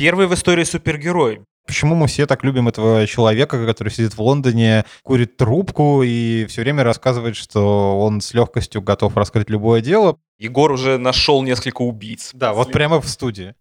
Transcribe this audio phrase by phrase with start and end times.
[0.00, 1.42] Первый в истории супергерой.
[1.66, 6.62] Почему мы все так любим этого человека, который сидит в Лондоне, курит трубку и все
[6.62, 10.16] время рассказывает, что он с легкостью готов раскрыть любое дело?
[10.38, 12.30] Егор уже нашел несколько убийц.
[12.32, 13.54] Да, вот прямо в студии.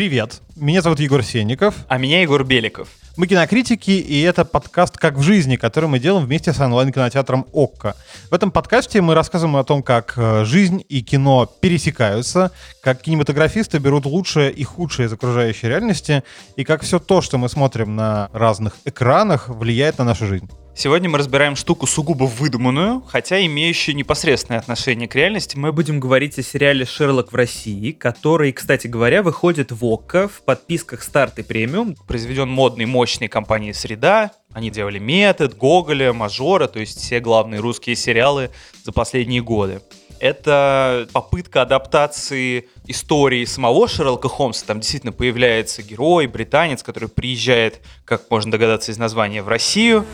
[0.00, 1.74] Привет, меня зовут Егор Сенников.
[1.86, 2.88] А меня Егор Беликов.
[3.18, 7.94] Мы кинокритики, и это подкаст «Как в жизни», который мы делаем вместе с онлайн-кинотеатром «Окко».
[8.30, 12.50] В этом подкасте мы рассказываем о том, как э, жизнь и кино пересекаются,
[12.82, 16.24] как кинематографисты берут лучшее и худшее из окружающей реальности,
[16.56, 20.48] и как все то, что мы смотрим на разных экранах, влияет на нашу жизнь.
[20.82, 25.54] Сегодня мы разбираем штуку сугубо выдуманную, хотя имеющую непосредственное отношение к реальности.
[25.58, 30.42] Мы будем говорить о сериале «Шерлок в России», который, кстати говоря, выходит в ОККО в
[30.42, 31.96] подписках «Старт» и «Премиум».
[32.08, 34.30] Произведен модной, мощной компанией «Среда».
[34.54, 38.48] Они делали «Метод», «Гоголя», «Мажора», то есть все главные русские сериалы
[38.82, 39.82] за последние годы.
[40.18, 44.66] Это попытка адаптации истории самого Шерлока Холмса.
[44.66, 50.04] Там действительно появляется герой, британец, который приезжает, как можно догадаться из названия, в Россию.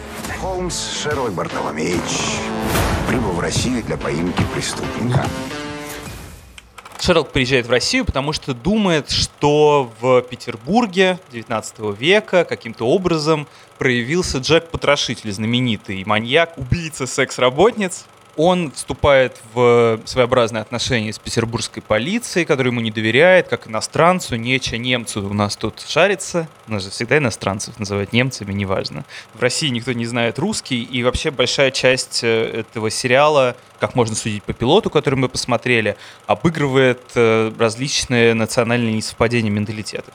[0.41, 2.41] Холмс Шерлок Бартоломеевич
[3.09, 5.27] прибыл в Россию для поимки преступника.
[6.99, 13.47] Шерлок приезжает в Россию, потому что думает, что в Петербурге 19 века каким-то образом
[13.79, 22.45] проявился Джек Потрошитель, знаменитый маньяк, убийца секс-работниц, он вступает в своеобразные отношения с петербургской полицией,
[22.45, 26.49] которая ему не доверяет, как иностранцу, нече немцу у нас тут шарится.
[26.69, 29.05] У нас же всегда иностранцев называют немцами, неважно.
[29.35, 34.15] В России никто не знает русский, и вообще большая часть э, этого сериала, как можно
[34.15, 40.15] судить по пилоту, который мы посмотрели, обыгрывает э, различные национальные несовпадения менталитетов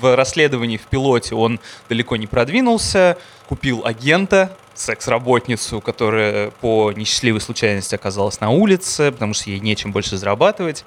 [0.00, 3.16] в расследовании в пилоте он далеко не продвинулся,
[3.48, 10.16] купил агента, секс-работницу, которая по несчастливой случайности оказалась на улице, потому что ей нечем больше
[10.16, 10.84] зарабатывать.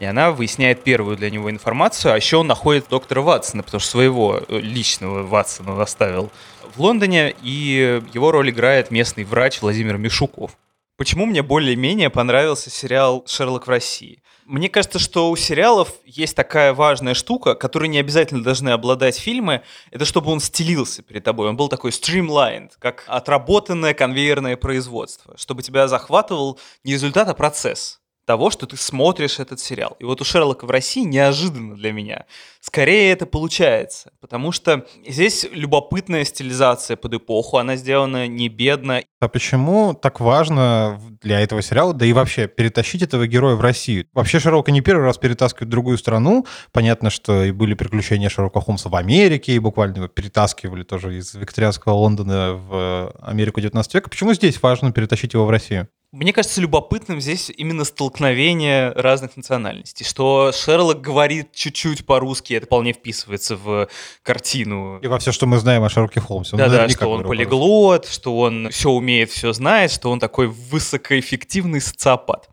[0.00, 3.90] И она выясняет первую для него информацию, а еще он находит доктора Ватсона, потому что
[3.90, 6.30] своего э, личного Ватсона он оставил
[6.74, 10.52] в Лондоне, и его роль играет местный врач Владимир Мишуков.
[10.96, 14.22] Почему мне более-менее понравился сериал «Шерлок в России»?
[14.44, 19.62] Мне кажется, что у сериалов есть такая важная штука, которой не обязательно должны обладать фильмы,
[19.90, 25.62] это чтобы он стелился перед тобой, он был такой streamlined, как отработанное конвейерное производство, чтобы
[25.62, 28.01] тебя захватывал не результат, а процесс
[28.32, 29.94] того, что ты смотришь этот сериал.
[29.98, 32.24] И вот у Шерлока в России неожиданно для меня.
[32.62, 39.02] Скорее это получается, потому что здесь любопытная стилизация под эпоху, она сделана не бедно.
[39.20, 44.06] А почему так важно для этого сериала, да и вообще, перетащить этого героя в Россию?
[44.14, 46.46] Вообще Шерлока не первый раз перетаскивают в другую страну.
[46.72, 51.34] Понятно, что и были приключения Шерлока Холмса в Америке, и буквально его перетаскивали тоже из
[51.34, 54.08] викторианского Лондона в Америку 19 века.
[54.08, 55.88] Почему здесь важно перетащить его в Россию?
[56.12, 62.92] Мне кажется любопытным здесь именно столкновение разных национальностей, что Шерлок говорит чуть-чуть по-русски, это вполне
[62.92, 63.88] вписывается в
[64.22, 64.98] картину.
[64.98, 66.54] И во все, что мы знаем о Шерлоке Холмсе.
[66.54, 72.50] Да-да, что он полиглот, что он все умеет, все знает, что он такой высокоэффективный социопат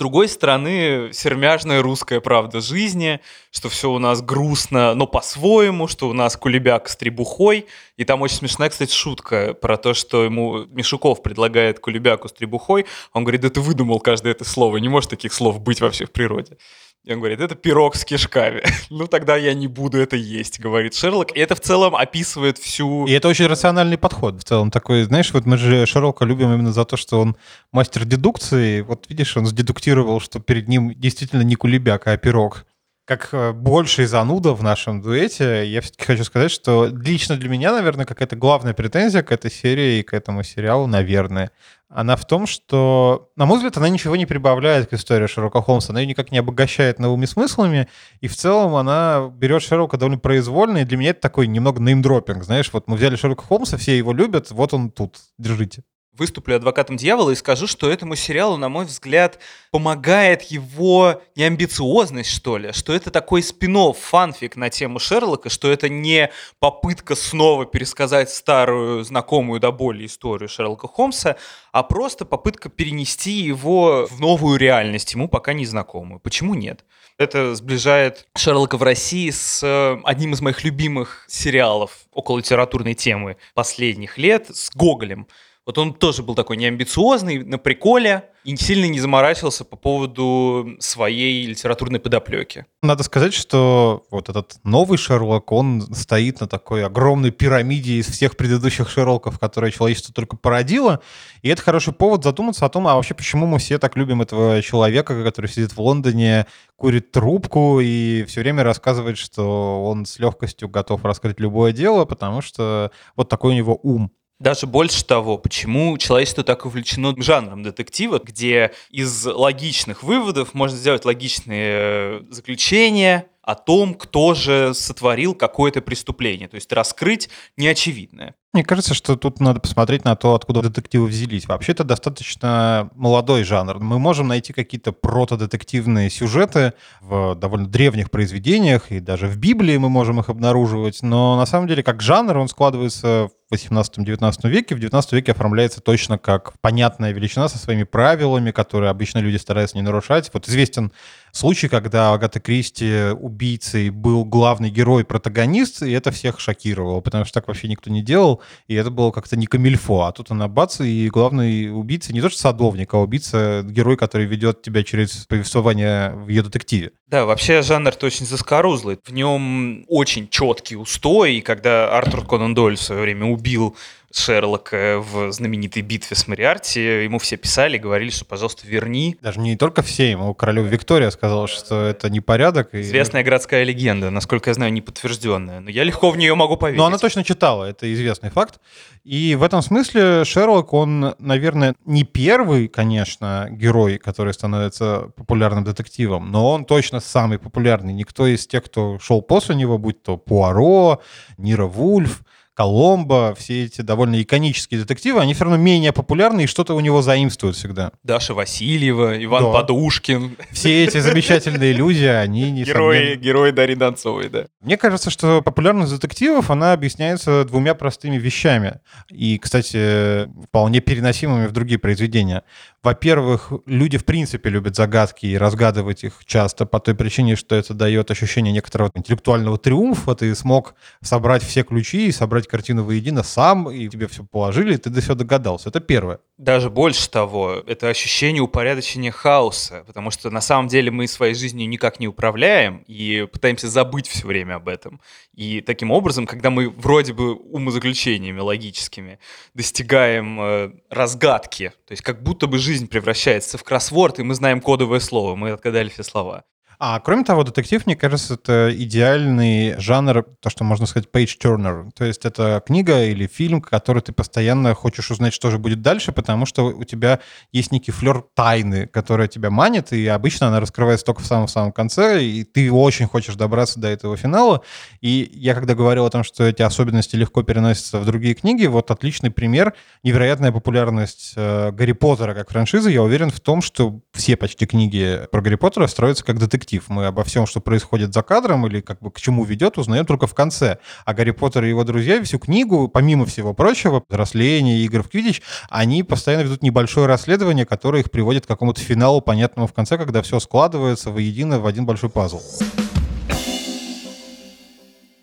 [0.00, 6.14] другой стороны, сермяжная русская правда жизни, что все у нас грустно, но по-своему, что у
[6.14, 7.66] нас кулебяк с требухой.
[7.98, 12.86] И там очень смешная, кстати, шутка про то, что ему Мишуков предлагает кулебяку с требухой.
[13.12, 16.12] Он говорит, да ты выдумал каждое это слово, не может таких слов быть вообще в
[16.12, 16.56] природе.
[17.04, 18.62] И он говорит, это пирог с кишками.
[18.90, 21.34] ну, тогда я не буду это есть, говорит Шерлок.
[21.34, 23.06] И это в целом описывает всю...
[23.06, 24.70] И это очень рациональный подход в целом.
[24.70, 27.36] Такой, знаешь, вот мы же Шерлока любим именно за то, что он
[27.72, 28.82] мастер дедукции.
[28.82, 32.66] Вот видишь, он сдедуктировал, что перед ним действительно не кулебяка, а пирог
[33.04, 37.72] как э, больший зануда в нашем дуэте, я все-таки хочу сказать, что лично для меня,
[37.72, 41.50] наверное, какая-то главная претензия к этой серии и к этому сериалу, наверное,
[41.88, 45.90] она в том, что, на мой взгляд, она ничего не прибавляет к истории Шерлока Холмса,
[45.90, 47.88] она ее никак не обогащает новыми смыслами,
[48.20, 52.44] и в целом она берет Шерлока довольно произвольно, и для меня это такой немного неймдропинг,
[52.44, 55.82] знаешь, вот мы взяли Шерлока Холмса, все его любят, вот он тут, держите
[56.12, 59.38] выступлю адвокатом дьявола и скажу, что этому сериалу, на мой взгляд,
[59.70, 65.88] помогает его неамбициозность, что ли, что это такой спин фанфик на тему Шерлока, что это
[65.88, 71.36] не попытка снова пересказать старую, знакомую до боли историю Шерлока Холмса,
[71.72, 76.18] а просто попытка перенести его в новую реальность, ему пока не знакомую.
[76.20, 76.84] Почему нет?
[77.16, 83.36] Это сближает Шерлока в России с э, одним из моих любимых сериалов около литературной темы
[83.54, 85.26] последних лет, с Гоголем.
[85.70, 91.46] Вот он тоже был такой неамбициозный, на приколе, и сильно не заморачивался по поводу своей
[91.46, 92.66] литературной подоплеки.
[92.82, 98.36] Надо сказать, что вот этот новый Шерлок, он стоит на такой огромной пирамиде из всех
[98.36, 101.02] предыдущих Шерлоков, которые человечество только породило.
[101.42, 104.60] И это хороший повод задуматься о том, а вообще почему мы все так любим этого
[104.62, 110.68] человека, который сидит в Лондоне, курит трубку и все время рассказывает, что он с легкостью
[110.68, 114.10] готов раскрыть любое дело, потому что вот такой у него ум.
[114.40, 121.04] Даже больше того, почему человечество так увлечено жанром детектива, где из логичных выводов можно сделать
[121.04, 127.28] логичные э, заключения о том, кто же сотворил какое-то преступление, то есть раскрыть
[127.58, 128.34] неочевидное.
[128.52, 131.46] Мне кажется, что тут надо посмотреть на то, откуда детективы взялись.
[131.46, 133.78] Вообще это достаточно молодой жанр.
[133.78, 139.88] Мы можем найти какие-то протодетективные сюжеты в довольно древних произведениях, и даже в Библии мы
[139.88, 144.74] можем их обнаруживать, но на самом деле как жанр он складывается в 18-19 веке.
[144.74, 149.76] В 19 веке оформляется точно как понятная величина со своими правилами, которые обычно люди стараются
[149.76, 150.30] не нарушать.
[150.32, 150.92] Вот известен
[151.32, 157.34] случай, когда Агата Кристи убийцей был главный герой, протагонист, и это всех шокировало, потому что
[157.34, 160.80] так вообще никто не делал, и это было как-то не камильфо, а тут она бац,
[160.80, 166.12] и главный убийца не то что садовник, а убийца, герой, который ведет тебя через повествование
[166.14, 166.92] в ее детективе.
[167.06, 168.98] Да, вообще жанр-то очень заскорузлый.
[169.04, 173.76] В нем очень четкий устой, и когда Артур Конан Дойль в свое время убил
[174.12, 179.16] Шерлока в знаменитой битве с Мариарти, ему все писали, говорили, что, пожалуйста, верни.
[179.22, 182.74] Даже не только все, ему королева Виктория сказала, что это непорядок.
[182.74, 182.80] И...
[182.80, 186.78] Известная городская легенда, насколько я знаю, не подтвержденная, но я легко в нее могу поверить.
[186.78, 188.60] Но она точно читала, это известный факт.
[189.04, 196.30] И в этом смысле Шерлок, он, наверное, не первый, конечно, герой, который становится популярным детективом,
[196.32, 197.92] но он точно самый популярный.
[197.92, 201.00] Никто из тех, кто шел после него, будь то Пуаро,
[201.38, 202.22] Нира Вульф,
[202.60, 207.00] Коломбо, все эти довольно иконические детективы, они все равно менее популярны и что-то у него
[207.00, 207.90] заимствуют всегда.
[208.02, 209.52] Даша Васильева, Иван да.
[209.52, 210.36] Подушкин.
[210.50, 214.44] Все эти замечательные люди, они не Герои, герои Дарьи Донцовой, да.
[214.60, 218.80] Мне кажется, что популярность детективов, она объясняется двумя простыми вещами.
[219.08, 222.42] И, кстати, вполне переносимыми в другие произведения.
[222.82, 227.72] Во-первых, люди в принципе любят загадки и разгадывать их часто по той причине, что это
[227.72, 230.14] дает ощущение некоторого интеллектуального триумфа.
[230.14, 234.76] Ты смог собрать все ключи и собрать картину воедино сам, и тебе все положили, и
[234.76, 235.68] ты до всего догадался.
[235.68, 236.18] Это первое.
[236.36, 241.68] Даже больше того, это ощущение упорядочения хаоса, потому что на самом деле мы своей жизнью
[241.68, 245.00] никак не управляем и пытаемся забыть все время об этом.
[245.34, 249.18] И таким образом, когда мы вроде бы умозаключениями логическими
[249.54, 254.60] достигаем э, разгадки, то есть как будто бы жизнь превращается в кроссворд, и мы знаем
[254.60, 256.44] кодовое слово, мы отгадали все слова.
[256.82, 261.90] А кроме того, детектив, мне кажется, это идеальный жанр, то, что можно сказать, page turner.
[261.94, 266.10] То есть это книга или фильм, который ты постоянно хочешь узнать, что же будет дальше,
[266.12, 267.20] потому что у тебя
[267.52, 272.24] есть некий флер тайны, которая тебя манит, и обычно она раскрывается только в самом-самом конце,
[272.24, 274.62] и ты очень хочешь добраться до этого финала.
[275.02, 278.90] И я когда говорил о том, что эти особенности легко переносятся в другие книги, вот
[278.90, 284.38] отличный пример, невероятная популярность э, Гарри Поттера как франшизы, я уверен в том, что все
[284.38, 286.84] почти книги про Гарри Поттера строятся как детектив детектив.
[286.88, 290.26] Мы обо всем, что происходит за кадром или как бы к чему ведет, узнаем только
[290.26, 290.78] в конце.
[291.04, 295.42] А Гарри Поттер и его друзья всю книгу, помимо всего прочего, взросления, игр в Квидич,
[295.68, 300.22] они постоянно ведут небольшое расследование, которое их приводит к какому-то финалу, понятному в конце, когда
[300.22, 302.40] все складывается воедино в один большой пазл.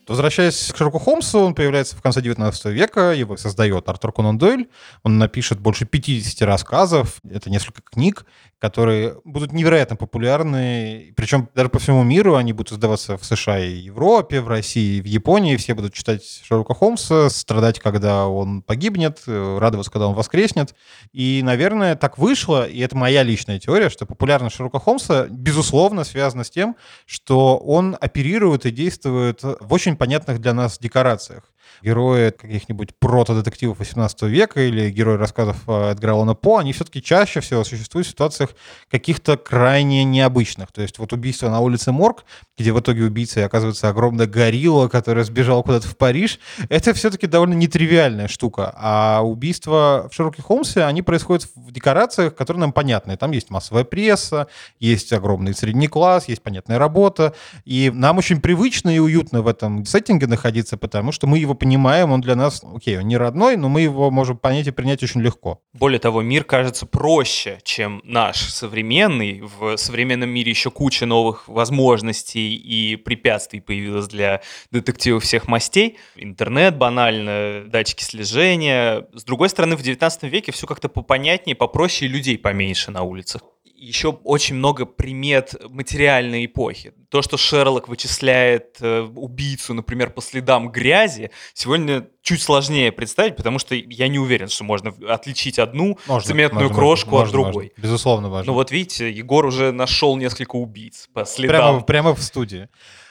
[0.08, 4.70] Возвращаясь к Шерлоку Холмсу, он появляется в конце 19 века, его создает Артур Конан Дойль,
[5.04, 8.26] он напишет больше 50 рассказов, это несколько книг,
[8.60, 13.72] которые будут невероятно популярны, причем даже по всему миру они будут издаваться в США и
[13.72, 19.92] Европе, в России, в Японии, все будут читать Шерлока Холмса, страдать, когда он погибнет, радоваться,
[19.92, 20.74] когда он воскреснет.
[21.14, 26.44] И, наверное, так вышло, и это моя личная теория, что популярность Шерлока Холмса, безусловно, связана
[26.44, 31.44] с тем, что он оперирует и действует в очень понятных для нас декорациях
[31.82, 37.40] герои каких-нибудь прото-детективов 18 века или герои рассказов э, Эдгара Алана По, они все-таки чаще
[37.40, 38.52] всего существуют в ситуациях
[38.90, 40.72] каких-то крайне необычных.
[40.72, 42.26] То есть вот убийство на улице Морг,
[42.58, 47.54] где в итоге убийцей оказывается огромная горилла, которая сбежала куда-то в Париж, это все-таки довольно
[47.54, 48.74] нетривиальная штука.
[48.76, 53.16] А убийства в Шерлоке Холмсе, они происходят в декорациях, которые нам понятны.
[53.16, 54.48] Там есть массовая пресса,
[54.80, 57.34] есть огромный средний класс, есть понятная работа.
[57.66, 62.12] И нам очень привычно и уютно в этом сеттинге находиться, потому что мы его понимаем,
[62.12, 65.22] он для нас, окей, он не родной, но мы его можем понять и принять очень
[65.22, 65.60] легко.
[65.74, 69.44] Более того, мир кажется проще, чем наш современный.
[69.60, 75.98] В современном мире еще куча новых возможностей и препятствий появилось для детективов всех мастей.
[76.16, 79.08] Интернет банально, датчики слежения.
[79.14, 83.42] С другой стороны, в 19 веке все как-то попонятнее, попроще и людей поменьше на улицах
[83.78, 86.94] еще очень много примет материальной эпохи.
[87.10, 93.60] То, что Шерлок вычисляет э, убийцу, например, по следам грязи, сегодня чуть сложнее представить, потому
[93.60, 97.54] что я не уверен, что можно отличить одну Можно, цементную можно, крошку можно, от другой.
[97.54, 97.82] можно.
[97.82, 98.52] Безусловно, важно.
[98.52, 101.56] Ну вот видите, Егор уже нашел несколько убийц по следам.
[101.56, 102.68] Прямо, прямо в студии.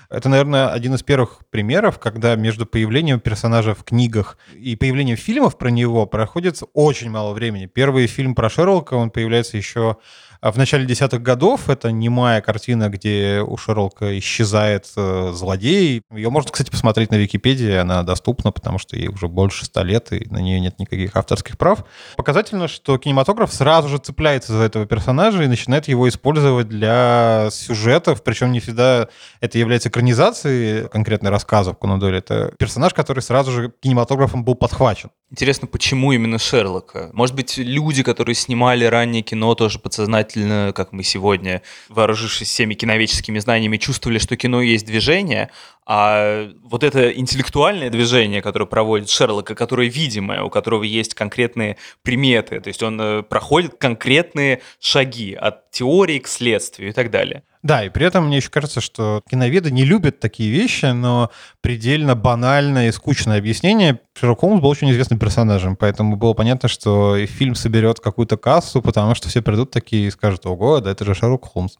[0.08, 5.58] Это, наверное, один из первых примеров, когда между появлением персонажа в книгах и появлением фильмов
[5.58, 7.66] про него проходит очень мало времени.
[7.66, 9.96] Первый фильм про Шерлока, он появляется еще
[10.42, 16.02] в начале десятых годов это немая картина, где у Шерлока исчезает э, злодей.
[16.12, 20.12] Ее можно, кстати, посмотреть на Википедии, она доступна, потому что ей уже больше ста лет,
[20.12, 21.84] и на нее нет никаких авторских прав.
[22.16, 28.22] Показательно, что кинематограф сразу же цепляется за этого персонажа и начинает его использовать для сюжетов,
[28.22, 29.08] причем не всегда
[29.40, 32.18] это является экранизацией конкретной рассказов Конан Дойля.
[32.18, 35.10] Это персонаж, который сразу же кинематографом был подхвачен.
[35.28, 37.10] Интересно, почему именно Шерлока?
[37.12, 43.40] Может быть, люди, которые снимали раннее кино, тоже подсознательно, как мы сегодня, вооружившись всеми киновеческими
[43.40, 45.50] знаниями, чувствовали, что кино есть движение,
[45.84, 52.60] а вот это интеллектуальное движение, которое проводит Шерлока, которое видимое, у которого есть конкретные приметы,
[52.60, 57.42] то есть он э, проходит конкретные шаги от теории к следствию и так далее.
[57.66, 61.32] Да, и при этом мне еще кажется, что киноведы не любят такие вещи, но
[61.62, 63.98] предельно банальное и скучное объяснение.
[64.14, 69.16] Шерлок Холмс был очень известным персонажем, поэтому было понятно, что фильм соберет какую-то кассу, потому
[69.16, 71.74] что все придут такие и скажут, ого, да это же Шерлок Холмс.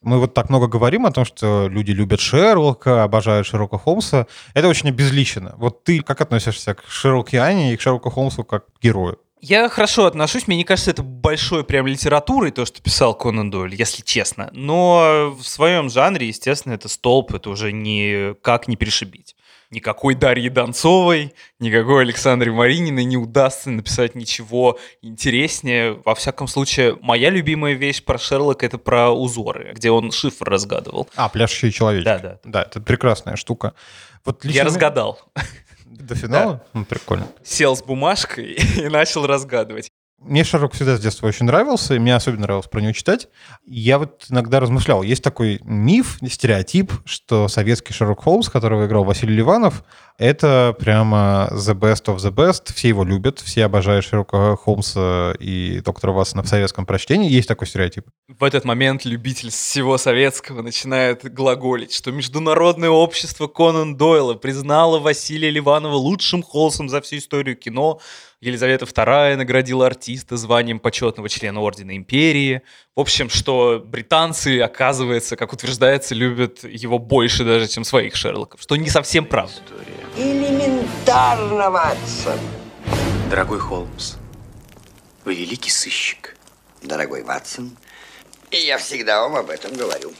[0.00, 4.28] Мы вот так много говорим о том, что люди любят Шерлока, обожают Шерлока Холмса.
[4.54, 5.54] Это очень обезличенно.
[5.56, 9.18] Вот ты как относишься к Шерлокиане и к Шерлоку Холмсу как к герою?
[9.44, 13.74] Я хорошо отношусь, мне не кажется это большой прям литературой, то, что писал Конан Дойль,
[13.74, 14.48] если честно.
[14.52, 19.34] Но в своем жанре, естественно, это столб, это уже никак не перешибить.
[19.70, 26.00] Никакой Дарьи Донцовой, никакой Александре Марининой не удастся написать ничего интереснее.
[26.04, 31.08] Во всяком случае, моя любимая вещь про Шерлока— это про узоры, где он шифр разгадывал.
[31.16, 32.04] А, пляшущие человечки.
[32.04, 32.38] Да, да.
[32.44, 33.74] Да, это прекрасная штука.
[34.24, 34.58] Вот лично...
[34.58, 35.18] Я разгадал.
[36.00, 36.52] До финала?
[36.54, 36.62] Да.
[36.72, 37.26] Ну, прикольно.
[37.44, 39.90] Сел с бумажкой и начал разгадывать.
[40.24, 43.28] Мне Шерлок всегда с детства очень нравился, и мне особенно нравилось про него читать.
[43.66, 49.34] Я вот иногда размышлял, есть такой миф, стереотип, что советский Шерлок Холмс, которого играл Василий
[49.34, 49.82] Ливанов,
[50.18, 52.72] это прямо the best of the best.
[52.74, 57.30] Все его любят, все обожают Шерлока Холмса и доктора Ватсона в советском прочтении.
[57.30, 58.06] Есть такой стереотип.
[58.28, 65.50] В этот момент любитель всего советского начинает глаголить, что Международное общество Конан Дойла признало Василия
[65.50, 68.00] Ливанова лучшим Холмсом за всю историю кино,
[68.42, 72.62] Елизавета II наградила артиста званием почетного члена Ордена Империи.
[72.96, 78.60] В общем, что британцы, оказывается, как утверждается, любят его больше даже, чем своих Шерлоков.
[78.60, 79.54] Что не совсем правда.
[80.16, 82.38] Элементарно, Ватсон.
[83.30, 84.16] Дорогой Холмс,
[85.24, 86.36] вы великий сыщик.
[86.82, 87.74] Дорогой Ватсон,
[88.50, 90.12] и я всегда вам об этом говорю.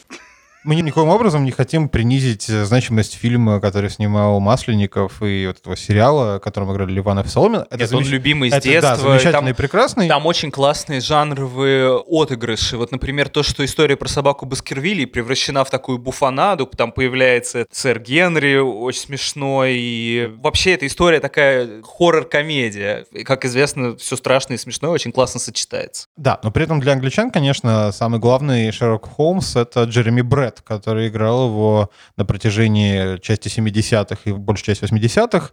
[0.64, 5.76] Мы никоим образом не хотим принизить э, значимость фильма, который снимал Масленников, и вот этого
[5.76, 7.62] сериала, которым играли Ливанов и Соломин.
[7.62, 8.07] Это Нет, замеч...
[8.07, 8.97] он любимый с это, детства.
[8.97, 10.09] Да, замечательный там, и прекрасный.
[10.09, 12.76] Там очень классные жанровые отыгрыши.
[12.76, 17.99] Вот, например, то, что история про собаку Баскервилли превращена в такую буфанаду, там появляется сэр
[17.99, 19.75] Генри, очень смешной.
[19.76, 23.07] И вообще эта история такая хоррор-комедия.
[23.11, 26.07] И, как известно, все страшное и смешное очень классно сочетается.
[26.16, 30.61] Да, но при этом для англичан, конечно, самый главный Шерлок Холмс— это Джереми Брэд Брэд,
[30.61, 35.50] который играл его на протяжении части 70-х и большей части 80-х.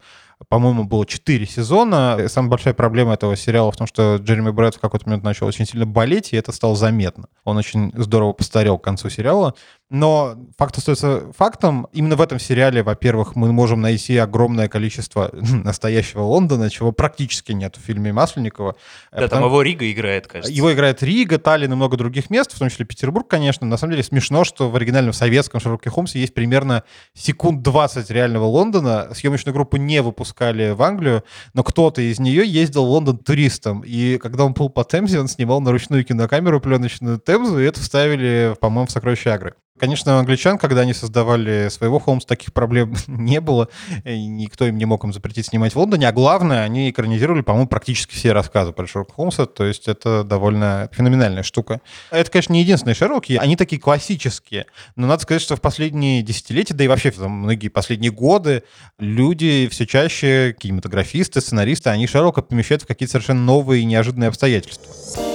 [0.47, 2.17] По-моему, было 4 сезона.
[2.27, 5.65] Самая большая проблема этого сериала в том, что Джереми Брэд в какой-то момент начал очень
[5.65, 7.27] сильно болеть, и это стало заметно.
[7.43, 9.53] Он очень здорово постарел к концу сериала.
[9.89, 11.87] Но факт остается фактом.
[11.93, 17.75] Именно в этом сериале, во-первых, мы можем найти огромное количество настоящего Лондона, чего практически нет
[17.75, 18.75] в фильме Масленникова.
[19.11, 19.41] Да, Потому...
[19.41, 20.53] там его Рига играет, кажется.
[20.53, 23.65] Его играет Рига, Таллин и много других мест, в том числе Петербург, конечно.
[23.65, 26.83] На самом деле смешно, что в оригинальном советском Шерлоке Холмсе есть примерно
[27.15, 29.09] секунд 20 реального Лондона.
[29.15, 31.23] Съемочную группу не выпускали в Англию,
[31.55, 33.81] но кто-то из нее ездил в Лондон туристом.
[33.81, 37.79] И когда он был по Темзе, он снимал на ручную кинокамеру пленочную Темзу, и это
[37.79, 39.55] вставили, по-моему, в «Сокровища Агры».
[39.79, 43.69] Конечно, англичан, когда они создавали своего Холмса, таких проблем не было,
[44.03, 47.67] и никто им не мог им запретить снимать в Лондоне, а главное, они экранизировали, по-моему,
[47.67, 51.79] практически все рассказы про Шерлока Холмса, то есть это довольно феноменальная штука.
[52.11, 54.65] Это, конечно, не единственные Шерлоки, они такие классические,
[54.97, 58.63] но надо сказать, что в последние десятилетия, да и вообще в многие последние годы,
[58.97, 65.28] люди все чаще, кинематографисты, сценаристы, они Шерлока помещают в какие-то совершенно новые и неожиданные обстоятельства.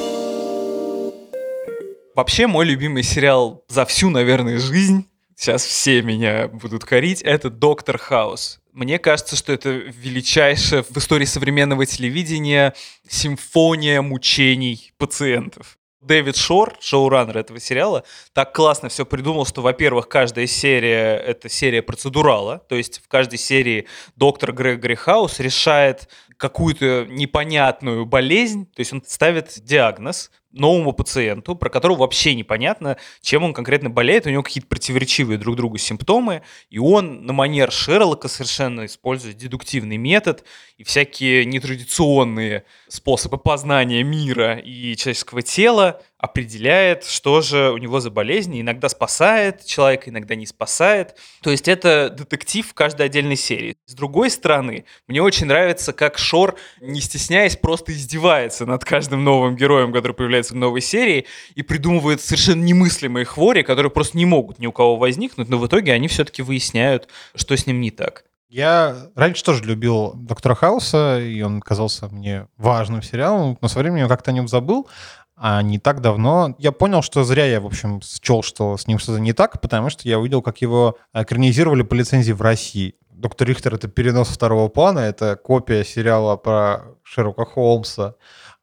[2.14, 7.98] Вообще, мой любимый сериал за всю, наверное, жизнь, сейчас все меня будут корить, это «Доктор
[7.98, 8.60] Хаус».
[8.72, 12.74] Мне кажется, что это величайшая в истории современного телевидения
[13.08, 15.76] симфония мучений пациентов.
[16.00, 21.82] Дэвид Шор, шоураннер этого сериала, так классно все придумал, что, во-первых, каждая серия— это серия
[21.82, 28.92] процедурала, то есть в каждой серии доктор Грегори Хаус решает какую-то непонятную болезнь, то есть
[28.92, 34.42] он ставит диагноз, новому пациенту, про которого вообще непонятно, чем он конкретно болеет, у него
[34.42, 40.44] какие-то противоречивые друг другу симптомы, и он на манер Шерлока совершенно использует дедуктивный метод
[40.76, 48.10] и всякие нетрадиционные способы познания мира и человеческого тела, определяет, что же у него за
[48.10, 51.16] болезнь, иногда спасает человека, иногда не спасает.
[51.42, 53.76] То есть это детектив в каждой отдельной серии.
[53.84, 59.54] С другой стороны, мне очень нравится, как Шор, не стесняясь, просто издевается над каждым новым
[59.54, 64.58] героем, который появляется в новой серии, и придумывает совершенно немыслимые хвори, которые просто не могут
[64.58, 68.24] ни у кого возникнуть, но в итоге они все-таки выясняют, что с ним не так.
[68.48, 74.08] Я раньше тоже любил Доктора Хауса, и он казался мне важным сериалом, но со временем
[74.08, 74.88] как-то о нем забыл.
[75.36, 79.00] А не так давно я понял, что зря я, в общем, счел, что с ним
[79.00, 82.94] что-то не так, потому что я увидел, как его экранизировали по лицензии в России.
[83.10, 88.14] Доктор Рихтер— это перенос второго плана, это копия сериала про Шерлока Холмса.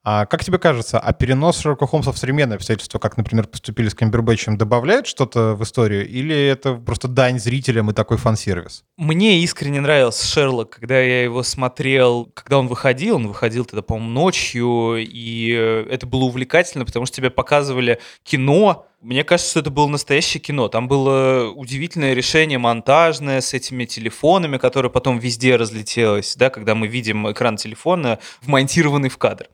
[0.03, 3.93] А как тебе кажется, а перенос Шерлока Холмса в современные обстоятельства, как, например, поступили с
[3.93, 6.07] Камбербэтчем, добавляет что-то в историю?
[6.07, 8.83] Или это просто дань зрителям и такой фан-сервис?
[8.97, 13.17] Мне искренне нравился Шерлок, когда я его смотрел, когда он выходил.
[13.17, 18.87] Он выходил тогда, по-моему, ночью, и э, это было увлекательно, потому что тебе показывали кино,
[19.01, 20.67] мне кажется, это было настоящее кино.
[20.67, 26.87] Там было удивительное решение монтажное с этими телефонами, которое потом везде разлетелось, да, когда мы
[26.87, 29.47] видим экран телефона, вмонтированный в кадр.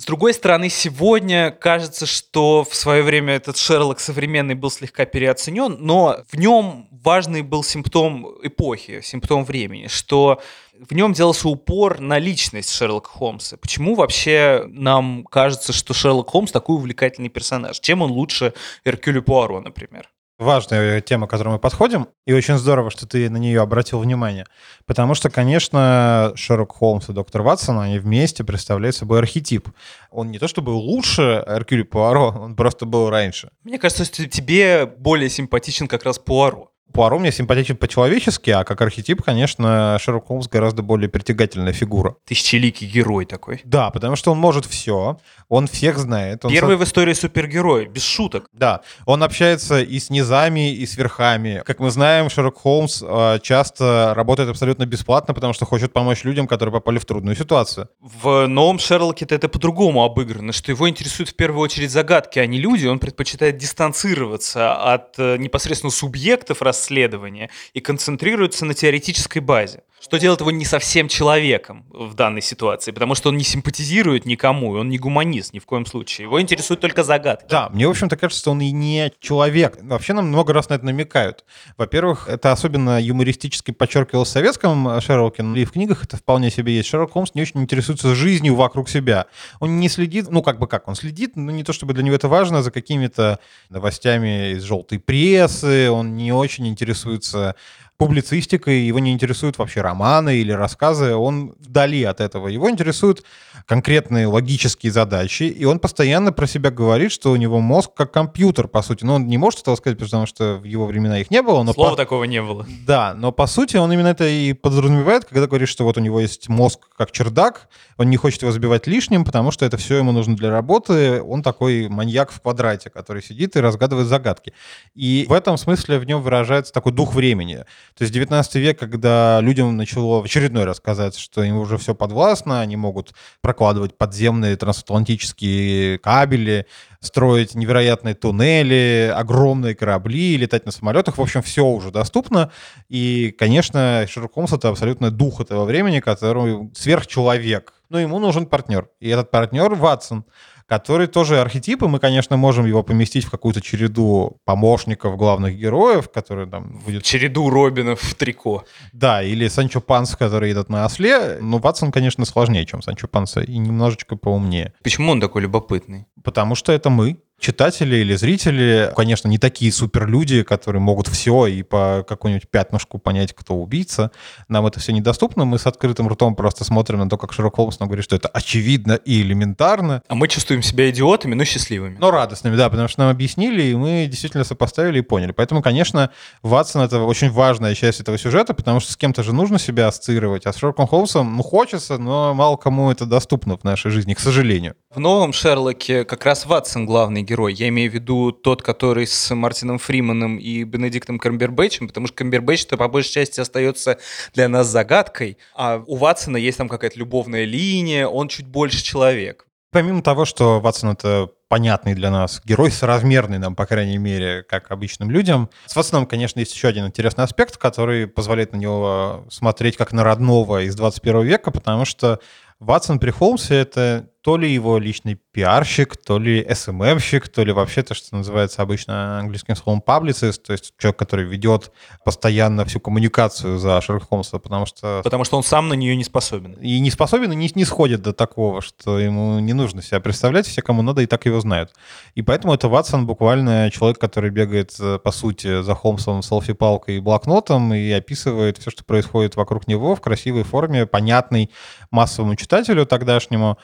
[0.00, 5.76] С другой стороны, сегодня кажется, что в свое время этот Шерлок современный был слегка переоценен,
[5.78, 10.40] но в нем важный был симптом эпохи, симптом времени, что
[10.72, 13.58] в нем делался упор на личность Шерлока Холмса.
[13.58, 17.78] Почему вообще нам кажется, что Шерлок Холмс такой увлекательный персонаж?
[17.78, 18.54] Чем он лучше
[18.86, 20.08] Эркюля Пуаро, например?
[20.40, 24.46] Важная тема, к которой мы подходим, и очень здорово, что ты на нее обратил внимание.
[24.86, 29.68] Потому что, конечно, Шерлок Холмс и доктор Ватсон, они вместе представляют собой архетип.
[30.10, 33.50] Он не то чтобы лучше Эркюля Пуаро, он просто был раньше.
[33.62, 36.69] Мне кажется, что тебе более симпатичен как раз Пуаро.
[36.92, 42.16] Пуаро мне симпатичен по-человечески, а как архетип, конечно, Шерлок Холмс гораздо более притягательная фигура.
[42.26, 43.60] Тысячеликий герой такой.
[43.64, 46.44] Да, потому что он может все, он всех знает.
[46.44, 46.84] Он Первый со...
[46.84, 48.46] в истории супергерой, без шуток.
[48.52, 51.62] Да, он общается и с низами, и с верхами.
[51.64, 56.46] Как мы знаем, Шерлок Холмс э, часто работает абсолютно бесплатно, потому что хочет помочь людям,
[56.46, 57.88] которые попали в трудную ситуацию.
[58.00, 62.58] В новом Шерлоке-то это по-другому обыграно, что его интересуют в первую очередь загадки, а не
[62.58, 62.86] люди.
[62.86, 69.82] Он предпочитает дистанцироваться от э, непосредственно субъектов, раз расследования и концентрируется на теоретической базе.
[70.00, 74.70] Что делает его не совсем человеком в данной ситуации, потому что он не симпатизирует никому,
[74.70, 76.24] он не гуманист ни в коем случае.
[76.24, 77.46] Его интересуют только загадки.
[77.50, 79.78] Да, мне, в общем-то, кажется, он и не человек.
[79.82, 81.44] Вообще нам много раз на это намекают.
[81.76, 86.88] Во-первых, это особенно юмористически подчеркивалось в советском Шерлоке, и в книгах это вполне себе есть.
[86.88, 89.26] Шерлок Холмс не очень интересуется жизнью вокруг себя.
[89.58, 92.16] Он не следит, ну как бы как, он следит, но не то чтобы для него
[92.16, 93.38] это важно, за какими-то
[93.68, 97.54] новостями из желтой прессы, он не очень интересуется
[98.00, 102.48] публицистикой, его не интересуют вообще романы или рассказы, он вдали от этого.
[102.48, 103.24] Его интересуют
[103.66, 108.68] конкретные логические задачи, и он постоянно про себя говорит, что у него мозг как компьютер,
[108.68, 109.04] по сути.
[109.04, 111.62] Но он не может этого сказать, потому что в его времена их не было.
[111.62, 111.96] Но Слова по...
[111.96, 112.66] такого не было.
[112.86, 116.20] Да, но по сути он именно это и подразумевает, когда говорит, что вот у него
[116.20, 120.10] есть мозг как чердак, он не хочет его забивать лишним, потому что это все ему
[120.12, 121.20] нужно для работы.
[121.22, 124.54] Он такой маньяк в квадрате, который сидит и разгадывает загадки.
[124.94, 127.66] И в этом смысле в нем выражается такой дух времени.
[127.96, 131.94] То есть 19 век, когда людям начало в очередной раз казаться, что им уже все
[131.94, 136.66] подвластно, они могут прокладывать подземные трансатлантические кабели,
[137.00, 141.18] строить невероятные туннели, огромные корабли, летать на самолетах.
[141.18, 142.50] В общем, все уже доступно.
[142.88, 148.88] И, конечно, Шерлок Холмс— это абсолютно дух этого времени, который сверхчеловек но ему нужен партнер.
[149.00, 150.24] И этот партнер Ватсон,
[150.70, 156.08] который тоже архетип, и мы, конечно, можем его поместить в какую-то череду помощников главных героев,
[156.08, 157.02] которые там будет...
[157.02, 158.62] Череду Робинов в трико.
[158.92, 161.38] Да, или Санчо Панс, который идет на осле.
[161.40, 164.72] Но Ватсон, конечно, сложнее, чем Санчо Панса, и немножечко поумнее.
[164.84, 166.06] Почему он такой любопытный?
[166.22, 171.62] Потому что это мы, читатели или зрители, конечно, не такие суперлюди, которые могут все и
[171.62, 174.10] по какому-нибудь пятнышку понять, кто убийца.
[174.48, 175.44] Нам это все недоступно.
[175.44, 178.28] Мы с открытым ртом просто смотрим на то, как Шерлок Холмс нам говорит, что это
[178.28, 180.02] очевидно и элементарно.
[180.06, 181.96] А мы чувствуем себя идиотами, но счастливыми.
[181.98, 185.32] Но радостными, да, потому что нам объяснили, и мы действительно сопоставили и поняли.
[185.32, 186.10] Поэтому, конечно,
[186.42, 190.46] Ватсон— это очень важная часть этого сюжета, потому что с кем-то же нужно себя ассоциировать,
[190.46, 194.20] а с Шерлоком Холмсом, ну, хочется, но мало кому это доступно в нашей жизни, к
[194.20, 194.74] сожалению.
[194.94, 197.54] В новом Шерлоке как раз Ватсон главный герой.
[197.54, 202.76] Я имею в виду тот, который с Мартином Фриманом и Бенедиктом Камбербэтчем, потому что Камбербэтч-то
[202.76, 203.98] по большей части остается
[204.34, 209.46] для нас загадкой, а у Ватсона есть там какая-то любовная линия, он чуть больше человек.
[209.72, 214.72] Помимо того, что Ватсон— это понятный для нас герой, соразмерный нам, по крайней мере, как
[214.72, 215.48] обычным людям.
[215.66, 220.02] С Ватсоном, конечно, есть еще один интересный аспект, который позволяет на него смотреть как на
[220.02, 222.18] родного из 21 века, потому что
[222.58, 227.82] Ватсон при Холмсе— это то ли его личный пиарщик, то ли СММщик, то ли вообще
[227.82, 231.72] то, что называется обычно английским словом паблицист, то есть человек, который ведет
[232.04, 235.00] постоянно всю коммуникацию за Шерлок Холмса, потому что...
[235.02, 236.52] Потому что он сам на нее не способен.
[236.54, 240.46] И не способен, и не, не сходит до такого, что ему не нужно себя представлять,
[240.46, 241.72] все, кому надо, и так его знают.
[242.14, 247.00] И поэтому это Ватсон буквально человек, который бегает, э, по сути, за Холмсом селфи-палкой и
[247.00, 251.50] блокнотом и описывает все, что происходит вокруг него в красивой форме, понятной
[251.90, 253.58] массовому читателю тогдашнему.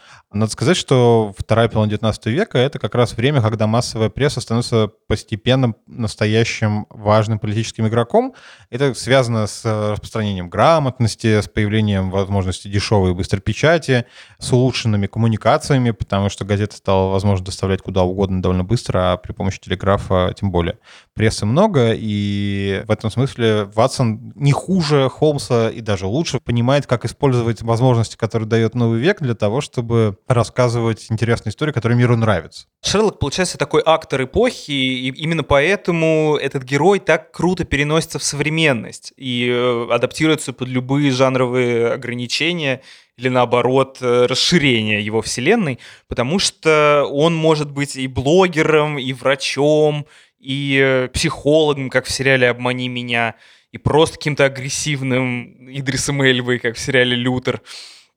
[0.46, 4.88] Надо сказать, что вторая половина 19 века— это как раз время, когда массовая пресса становится
[5.08, 8.32] постепенно настоящим важным политическим игроком.
[8.70, 14.06] Это связано с распространением грамотности, с появлением возможности дешевой и быстрой печати,
[14.38, 19.32] с улучшенными коммуникациями, потому что газета стала возможно доставлять куда угодно довольно быстро, а при
[19.32, 20.78] помощи телеграфа тем более.
[21.14, 27.04] Прессы много, и в этом смысле Ватсон не хуже Холмса и даже лучше понимает, как
[27.04, 32.66] использовать возможности, которые дает новый век для того, чтобы рассказывать интересные истории, которые миру нравятся.
[32.84, 39.12] Шерлок, получается, такой актор эпохи, и именно поэтому этот герой так круто переносится в современность
[39.16, 42.82] и э, адаптируется под любые жанровые ограничения
[43.16, 50.06] или наоборот э, расширение его вселенной, потому что он может быть и блогером, и врачом,
[50.38, 53.34] и э, психологом, как в сериале «Обмани меня»,
[53.72, 57.60] и просто каким-то агрессивным Идрисом Эльвой, как в сериале «Лютер»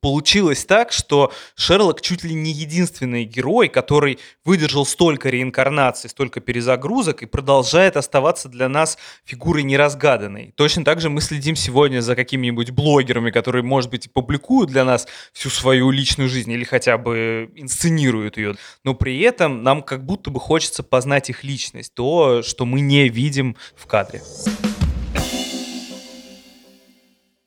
[0.00, 7.22] получилось так, что Шерлок чуть ли не единственный герой, который выдержал столько реинкарнаций, столько перезагрузок
[7.22, 10.52] и продолжает оставаться для нас фигурой неразгаданной.
[10.56, 15.06] Точно так же мы следим сегодня за какими-нибудь блогерами, которые, может быть, публикуют для нас
[15.32, 20.30] всю свою личную жизнь или хотя бы инсценируют ее, но при этом нам как будто
[20.30, 24.22] бы хочется познать их личность, то, что мы не видим в кадре.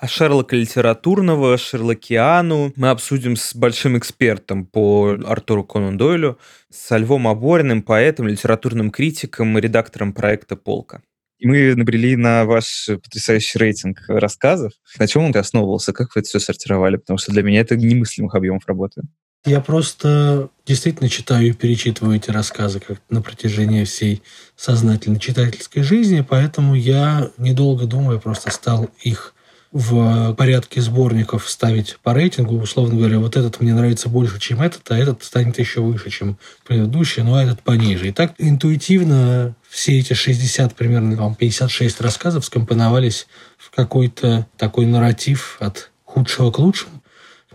[0.04, 6.38] А Шерлока литературного, Шерлокиану мы обсудим с большим экспертом по Артуру Конан Дойлю,
[6.70, 11.02] с Львом Обориным, поэтом, литературным критиком и редактором проекта «Полка».
[11.39, 14.74] И мы набрели на ваш потрясающий рейтинг рассказов.
[15.00, 15.94] На чем он основывался?
[15.94, 16.98] Как вы это все сортировали?
[16.98, 19.04] Потому что для меня это немыслимых объемов работы.
[19.46, 24.22] Я просто действительно читаю и перечитываю эти рассказы как на протяжении всей
[24.58, 29.34] сознательной читательской жизни, поэтому я, недолго думая, просто стал их
[29.74, 34.90] в порядке сборников ставить по рейтингу, условно говоря, вот этот мне нравится больше, чем этот,
[34.92, 38.08] а этот станет еще выше, чем предыдущий, а этот пониже.
[38.08, 43.26] И так интуитивно все эти 60, примерно там, 56 рассказов скомпоновались
[43.58, 47.02] в какой-то такой нарратив от худшего к лучшему.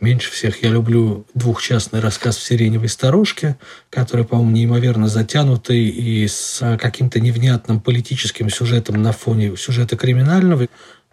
[0.00, 3.56] Меньше всех я люблю двухчастный рассказ в «Сиреневой сторожке»,
[3.90, 10.66] который, по-моему, неимоверно затянутый и с каким-то невнятным политическим сюжетом на фоне сюжета криминального.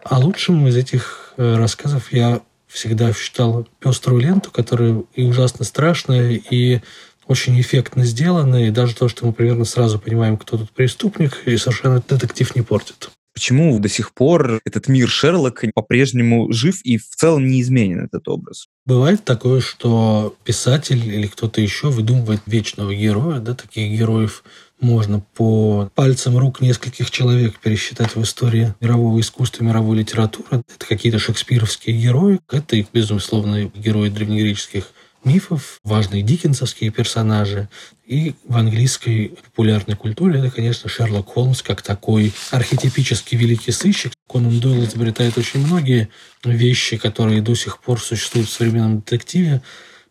[0.08, 6.32] А лучшим из этих э, рассказов я всегда считал пеструю ленту, которая и ужасно страшная,
[6.32, 6.80] и
[7.26, 11.56] очень эффектно сделана, и даже то, что мы примерно сразу понимаем, кто тут преступник, и
[11.56, 13.10] совершенно детектив не портит.
[13.36, 18.26] Почему до сих пор этот мир Шерлока по-прежнему жив и в целом не изменен этот
[18.28, 18.68] образ?
[18.86, 24.42] Бывает такое, что писатель или кто-то еще выдумывает вечного героя, да, таких героев
[24.80, 30.62] можно по пальцам рук нескольких человек пересчитать в истории мирового искусства, мировой литературы.
[30.74, 34.92] Это какие-то шекспировские герои, это, безусловно, герои древнегреческих
[35.26, 37.68] мифов, важные диккенсовские персонажи.
[38.06, 44.12] И в английской популярной культуре это, конечно, Шерлок Холмс как такой архетипический великий сыщик.
[44.30, 46.08] Конан Дойл изобретает очень многие
[46.44, 49.62] вещи, которые до сих пор существуют в современном детективе.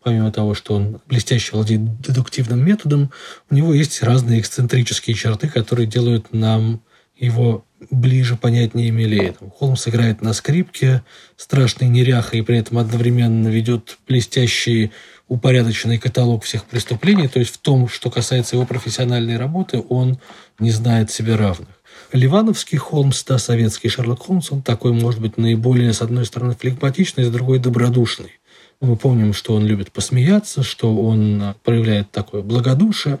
[0.02, 3.10] Помимо того, что он блестяще владеет дедуктивным методом,
[3.50, 6.80] у него есть разные эксцентрические черты, которые делают нам
[7.16, 9.32] его ближе, понятнее и милее.
[9.32, 11.02] Там, Холмс играет на скрипке,
[11.36, 14.92] страшный неряха, и при этом одновременно ведет блестящий
[15.28, 17.28] упорядоченный каталог всех преступлений.
[17.28, 20.18] То есть в том, что касается его профессиональной работы, он
[20.58, 21.68] не знает себе равных.
[22.12, 27.24] Ливановский Холмс, да, советский Шерлок Холмс, он такой, может быть, наиболее, с одной стороны, флегматичный,
[27.24, 28.32] с другой добродушный.
[28.80, 33.18] Мы помним, что он любит посмеяться, что он проявляет такое благодушие.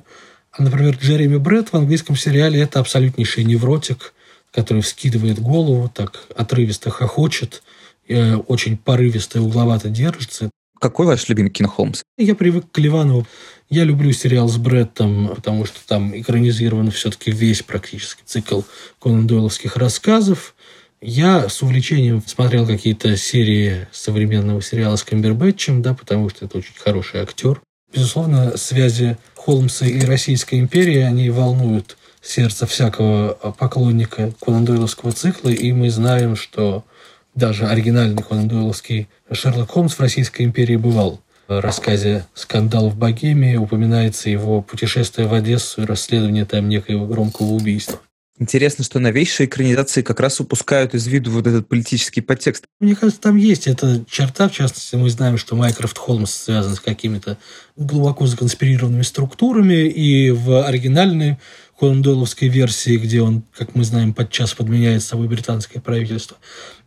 [0.58, 4.14] Например, Джереми Брэд в английском сериале– это абсолютнейший невротик,
[4.52, 7.62] который вскидывает голову, так отрывисто хохочет,
[8.08, 10.50] э, очень порывисто и угловато держится.
[10.80, 12.02] Какой ваш любимый Кино Холмс?
[12.18, 13.26] Я привык к Ливанову.
[13.68, 18.62] Я люблю сериал с Бреттом, потому что там экранизирован все-таки весь практически цикл
[19.00, 20.54] Конан Дойловских рассказов.
[21.00, 26.74] Я с увлечением смотрел какие-то серии современного сериала с Камбербэтчем, да, потому что это очень
[26.76, 27.60] хороший актер.
[27.92, 35.88] Безусловно, связи Холмса и Российской империи, они волнуют сердце всякого поклонника Конан цикла, и мы
[35.88, 36.84] знаем, что
[37.36, 38.48] даже оригинальный Конан
[39.30, 41.20] Шерлок Холмс в Российской империи бывал.
[41.46, 47.52] В рассказе «Скандал в Богемии» упоминается его путешествие в Одессу и расследование там некоего громкого
[47.52, 48.00] убийства.
[48.38, 52.64] Интересно, что новейшие экранизации как раз упускают из виду вот этот политический подтекст.
[52.80, 54.48] Мне кажется, там есть эта черта.
[54.48, 57.38] В частности, мы знаем, что Майкрофт Холмс связан с какими-то
[57.76, 61.38] глубоко законспирированными структурами, и в оригинальной
[61.78, 66.38] Конан Дойловской версии, где он, как мы знаем, подчас подменяет собой британское правительство,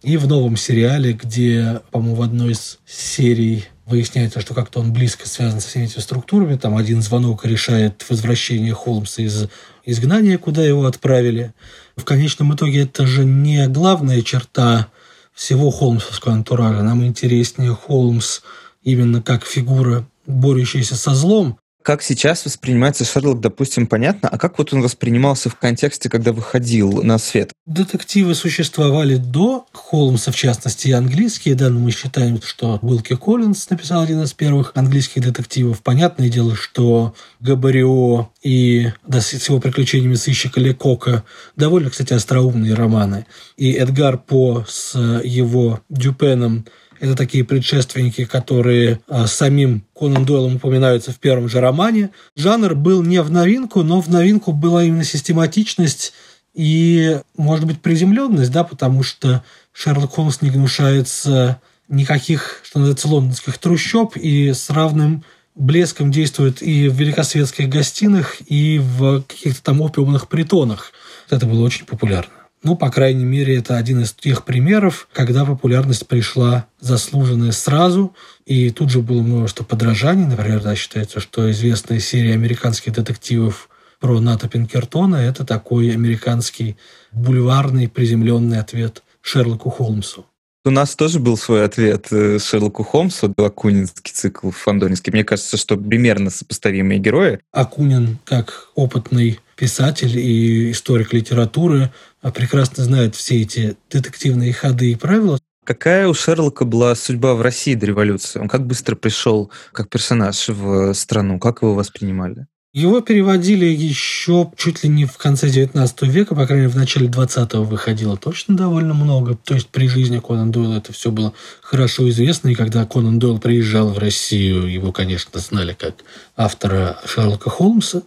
[0.01, 5.27] и в новом сериале, где, по-моему, в одной из серий выясняется, что как-то он близко
[5.27, 6.57] связан со всеми этими структурами.
[6.57, 9.47] Там один звонок решает возвращение Холмса из
[9.85, 11.53] изгнания, куда его отправили.
[11.95, 14.87] В конечном итоге это же не главная черта
[15.33, 16.83] всего холмсовского антуража.
[16.83, 18.41] Нам интереснее Холмс
[18.83, 24.73] именно как фигура, борющаяся со злом, как сейчас воспринимается Шерлок, допустим, понятно, а как вот
[24.73, 27.51] он воспринимался в контексте, когда выходил на свет?
[27.65, 33.69] Детективы существовали до Холмса, в частности, и английские, да, но мы считаем, что Уилки Коллинз
[33.69, 35.81] написал один из первых английских детективов.
[35.81, 41.23] Понятное дело, что Габарио и да, с его приключениями сыщика Лекока
[41.55, 43.25] довольно, кстати, остроумные романы.
[43.57, 46.65] И Эдгар По с его Дюпеном
[46.99, 52.11] это такие предшественники, которые а, самим Конан Дойлом упоминаются в первом же романе.
[52.35, 56.13] Жанр был не в новинку, но в новинку была именно систематичность
[56.53, 63.57] и, может быть, приземленность, да, потому что Шерлок Холмс не гнушается никаких, что называется, лондонских
[63.57, 65.23] трущоб и с равным
[65.55, 70.91] блеском действует и в великосветских гостиных, и в каких-то там опиумных притонах.
[71.29, 72.38] Это было очень популярно.
[72.61, 78.69] Ну, по крайней мере, это один из тех примеров, когда популярность пришла заслуженная сразу, и
[78.69, 80.25] тут же было множество подражаний.
[80.25, 83.69] Например, да, считается, что известная серия американских детективов
[83.99, 86.77] про Ната Пинкертона– это такой американский
[87.11, 90.25] бульварный приземленный ответ Шерлоку Холмсу.
[90.65, 95.11] У нас тоже был свой ответ э, Шерлоку Холмсу, Акунинский цикл фандонинский.
[95.11, 97.39] Мне кажется, что примерно сопоставимые герои.
[97.53, 101.91] Акунин, как опытный писатель и историк литературы,
[102.21, 105.39] прекрасно знает все эти детективные ходы и правила.
[105.63, 108.39] Какая у Шерлока была судьба в России до революции?
[108.39, 111.39] Он как быстро пришел как персонаж в страну?
[111.39, 112.47] Как его воспринимали?
[112.71, 117.07] Его переводили еще чуть ли не в конце 19 века, по крайней мере, в начале
[117.07, 119.35] 20-го выходило точно довольно много.
[119.43, 123.39] То есть при жизни Конан Дойла это все было хорошо известно, и когда Конан Дойл
[123.39, 125.95] приезжал в Россию, его, конечно, знали как
[126.37, 128.03] автора Шерлока Холмса.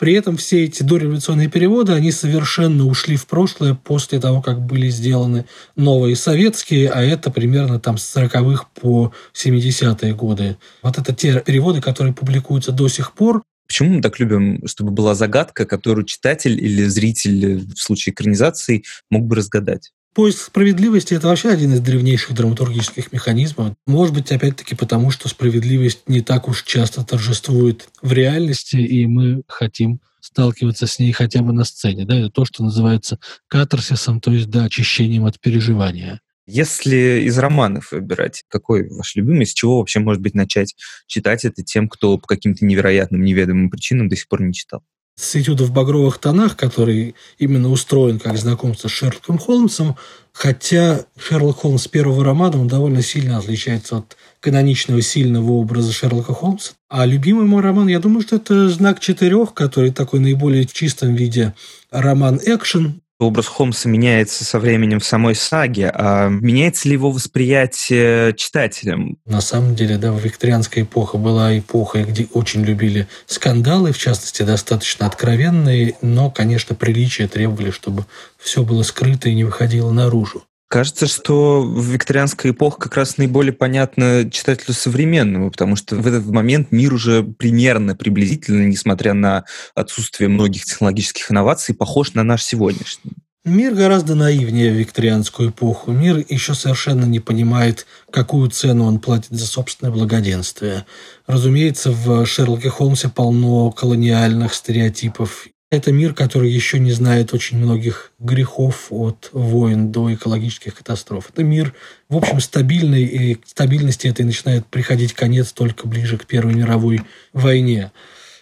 [0.00, 4.88] При этом все эти дореволюционные переводы, они совершенно ушли в прошлое после того, как были
[4.88, 5.44] сделаны
[5.76, 10.56] новые советские, а это примерно там с 40-х по 70-е годы.
[10.82, 13.42] Вот это те переводы, которые публикуются до сих пор.
[13.68, 19.26] Почему мы так любим, чтобы была загадка, которую читатель или зритель в случае экранизации мог
[19.26, 19.92] бы разгадать?
[20.12, 23.74] Поиск справедливости– это вообще один из древнейших драматургических механизмов.
[23.86, 29.42] Может быть, опять-таки потому, что справедливость не так уж часто торжествует в реальности, и мы
[29.46, 32.04] хотим сталкиваться с ней хотя бы на сцене.
[32.06, 32.18] Да?
[32.18, 36.20] Это то, что называется катарсисом, то есть да, очищением от переживания.
[36.44, 40.74] Если из романов выбирать, какой ваш любимый, с чего вообще, может быть, начать
[41.06, 44.82] читать это тем, кто по каким-то невероятным, неведомым причинам до сих пор не читал?
[45.16, 49.96] С этюда в багровых тонах, который именно устроен как знакомство с Шерлоком Холмсом,
[50.32, 56.72] хотя Шерлок Холмс первого романа, он довольно сильно отличается от каноничного сильного образа Шерлока Холмса.
[56.88, 61.54] А любимый мой роман, я думаю, что это «Знак четырех», который такой наиболее чистом виде
[61.90, 69.18] роман-экшен, образ Холмса меняется со временем в самой саге, а меняется ли его восприятие читателем?
[69.26, 75.06] На самом деле, да, викторианская эпоха была эпохой, где очень любили скандалы, в частности, достаточно
[75.06, 78.06] откровенные, но, конечно, приличия требовали, чтобы
[78.38, 80.44] все было скрыто и не выходило наружу.
[80.70, 86.70] Кажется, что викторианская эпоха как раз наиболее понятна читателю современному, потому что в этот момент
[86.70, 93.14] мир уже примерно, приблизительно, несмотря на отсутствие многих технологических инноваций, похож на наш сегодняшний.
[93.44, 95.90] Мир гораздо наивнее в викторианскую эпоху.
[95.90, 100.86] Мир еще совершенно не понимает, какую цену он платит за собственное благоденствие.
[101.26, 108.12] Разумеется, в Шерлоке Холмсе полно колониальных стереотипов это мир, который еще не знает очень многих
[108.18, 111.30] грехов от войн до экологических катастроф.
[111.32, 111.74] Это мир,
[112.08, 117.02] в общем, стабильный, и к стабильности этой начинает приходить конец только ближе к Первой мировой
[117.32, 117.92] войне.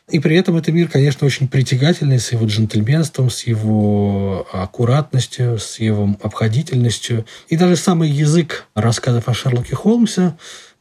[0.09, 5.79] И при этом это мир, конечно, очень притягательный с его джентльменством, с его аккуратностью, с
[5.81, 7.27] его обходительностью.
[7.49, 10.35] И даже самый язык рассказов о Шерлоке Холмсе,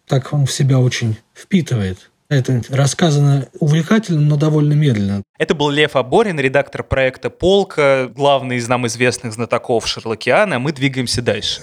[0.07, 2.10] так он в себя очень впитывает.
[2.29, 5.23] Это рассказано увлекательно, но довольно медленно.
[5.37, 10.59] Это был Лев Аборин, редактор проекта «Полка», главный из нам известных знатоков Шерлокиана.
[10.59, 11.61] Мы двигаемся дальше.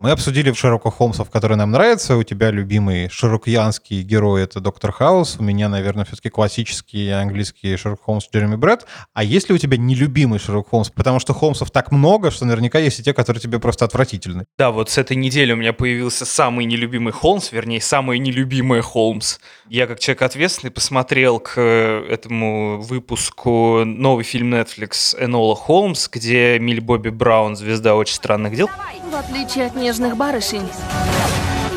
[0.00, 2.16] Мы обсудили в Шерлока Холмсов, который нам нравится.
[2.16, 5.38] У тебя любимый широкоянский герой— это Доктор Хаус.
[5.40, 8.86] У меня, наверное, все-таки классический английский Шерлок Холмс Джереми Брэд.
[9.12, 10.90] А есть ли у тебя нелюбимый Шерлок Холмс?
[10.90, 14.44] Потому что Холмсов так много, что наверняка есть и те, которые тебе просто отвратительны.
[14.56, 19.38] Да, вот с этой недели у меня появился самый нелюбимый Холмс, вернее, самый нелюбимый Холмс.
[19.68, 26.78] Я, как человек ответственный, посмотрел к этому выпуску новый фильм Netflix «Энола Холмс», где Милли
[26.78, 28.70] Бобби Браун, звезда «Очень странных дел».
[29.10, 30.68] В отличие от нежных барышень.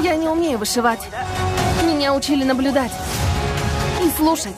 [0.04, 1.00] Я не умею вышивать.
[1.82, 2.91] Меня учили наблюдать
[4.04, 4.58] и слушать.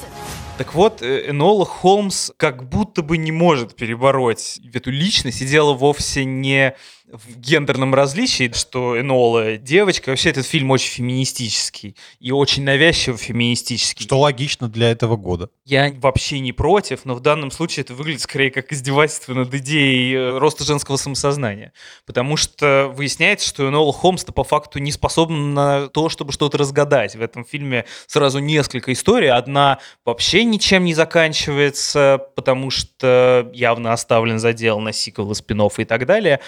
[0.57, 5.73] Так вот, э, Энола Холмс как будто бы не может перебороть эту личность и дело
[5.73, 6.75] вовсе не
[7.11, 10.09] в гендерном различии, что Энола девочка.
[10.09, 14.05] Вообще этот фильм очень феминистический и очень навязчиво феминистический.
[14.05, 15.49] Что логично для этого года.
[15.65, 20.15] Я вообще не против, но в данном случае это выглядит скорее как издевательство над идеей
[20.15, 21.73] э, роста женского самосознания.
[22.05, 27.15] Потому что выясняется, что Энола Холмс-то по факту не способна на то, чтобы что-то разгадать.
[27.15, 29.29] В этом фильме сразу несколько историй.
[29.29, 36.05] Одна вообще ничем не заканчивается, потому что явно оставлен задел на сиквелы, спин и так
[36.05, 36.39] далее.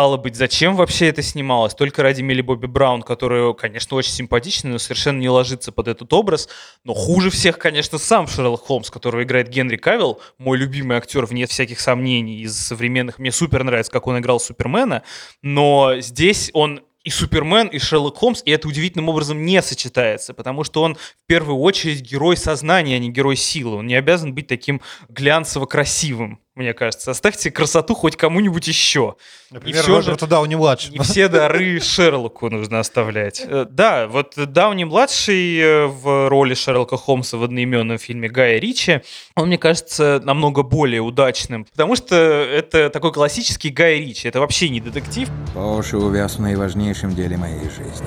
[0.00, 1.74] Стало быть, зачем вообще это снималось?
[1.74, 6.10] Только ради Милли Бобби Браун, которая, конечно, очень симпатичная, но совершенно не ложится под этот
[6.14, 6.48] образ.
[6.84, 11.44] Но хуже всех, конечно, сам Шерлок Холмс, которого играет Генри Кавилл, мой любимый актер, вне
[11.44, 13.18] всяких сомнений, из современных.
[13.18, 15.02] Мне супер нравится, как он играл Супермена,
[15.42, 20.64] но здесь он и Супермен, и Шерлок Холмс, и это удивительным образом не сочетается, потому
[20.64, 23.76] что он в первую очередь герой сознания, а не герой силы.
[23.76, 27.10] Он не обязан быть таким глянцево-красивым мне кажется.
[27.10, 29.16] Оставьте красоту хоть кому-нибудь еще.
[29.50, 30.92] Например, и все Роберту же, Дауни младшему.
[30.92, 33.42] Не все дары Шерлоку нужно оставлять.
[33.44, 39.00] Э, да, вот Дауни младший э, в роли Шерлока Холмса в одноименном фильме Гая Ричи,
[39.34, 44.28] он, мне кажется, намного более удачным, потому что это такой классический Гай Ричи.
[44.28, 45.28] Это вообще не детектив.
[45.54, 48.06] По уши увяз в наиважнейшем деле моей жизни.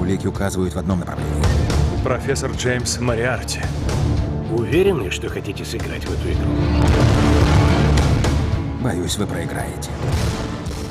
[0.00, 1.44] Улики указывают в одном направлении.
[2.02, 3.60] Профессор Джеймс Мариарти.
[4.50, 7.17] Уверены, что хотите сыграть в эту игру?
[8.80, 9.90] Боюсь, вы проиграете.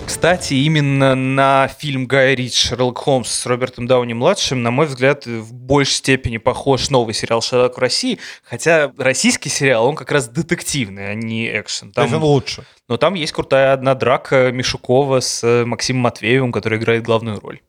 [0.05, 5.53] Кстати, именно на фильм Гая Рич «Шерлок Холмс» с Робертом Дауни-младшим, на мой взгляд, в
[5.53, 11.11] большей степени похож новый сериал «Шерлок в России», хотя российский сериал, он как раз детективный,
[11.11, 11.91] а не экшен.
[11.91, 12.65] Там, То есть он лучше.
[12.89, 17.61] Но там есть крутая одна драка Мишукова с Максимом Матвеевым, который играет главную роль.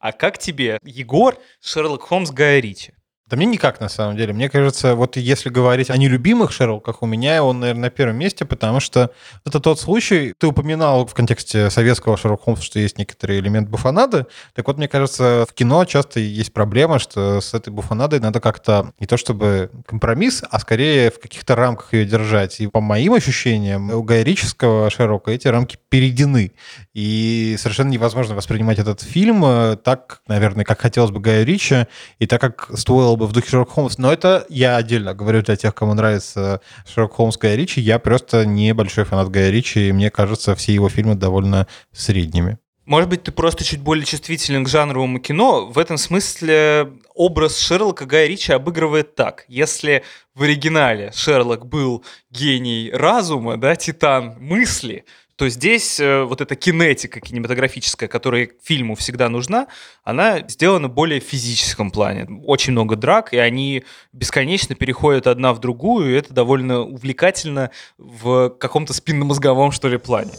[0.00, 2.92] А как тебе, Егор, Шерлок Холмс Гая Ричи?
[3.32, 4.34] Да мне никак, на самом деле.
[4.34, 8.44] Мне кажется, вот если говорить о нелюбимых Шерлоках, у меня он, наверное, на первом месте,
[8.44, 9.10] потому что
[9.46, 14.26] это тот случай, ты упоминал в контексте советского Шерлока Холмса, что есть некоторый элемент буфонады.
[14.54, 18.92] Так вот, мне кажется, в кино часто есть проблема, что с этой буфонадой надо как-то
[19.00, 22.60] не то чтобы компромисс, а скорее в каких-то рамках ее держать.
[22.60, 26.52] И по моим ощущениям, у гайрического Шерлока эти рамки перейдены.
[26.92, 31.86] И совершенно невозможно воспринимать этот фильм э, так, наверное, как хотелось бы Гая Ричи,
[32.18, 33.98] и так, как стоило в духе Шерлок Холмс.
[33.98, 37.80] Но это я отдельно говорю для тех, кому нравится Шерлок Холмс Гая Ричи.
[37.80, 42.58] Я просто не большой фанат Гая Ричи, и мне кажется, все его фильмы довольно средними.
[42.84, 45.66] Может быть, ты просто чуть более чувствителен к жанровому кино.
[45.66, 49.44] В этом смысле образ Шерлока Гая Ричи обыгрывает так.
[49.46, 50.02] Если
[50.34, 55.04] в оригинале Шерлок был гений разума, да, титан мысли,
[55.36, 59.68] то здесь э, вот эта кинетика кинематографическая, которая фильму всегда нужна,
[60.04, 62.26] она сделана более в физическом плане.
[62.44, 68.50] Очень много драк, и они бесконечно переходят одна в другую, и это довольно увлекательно в
[68.50, 70.32] каком-то спинномозговом, что ли, плане.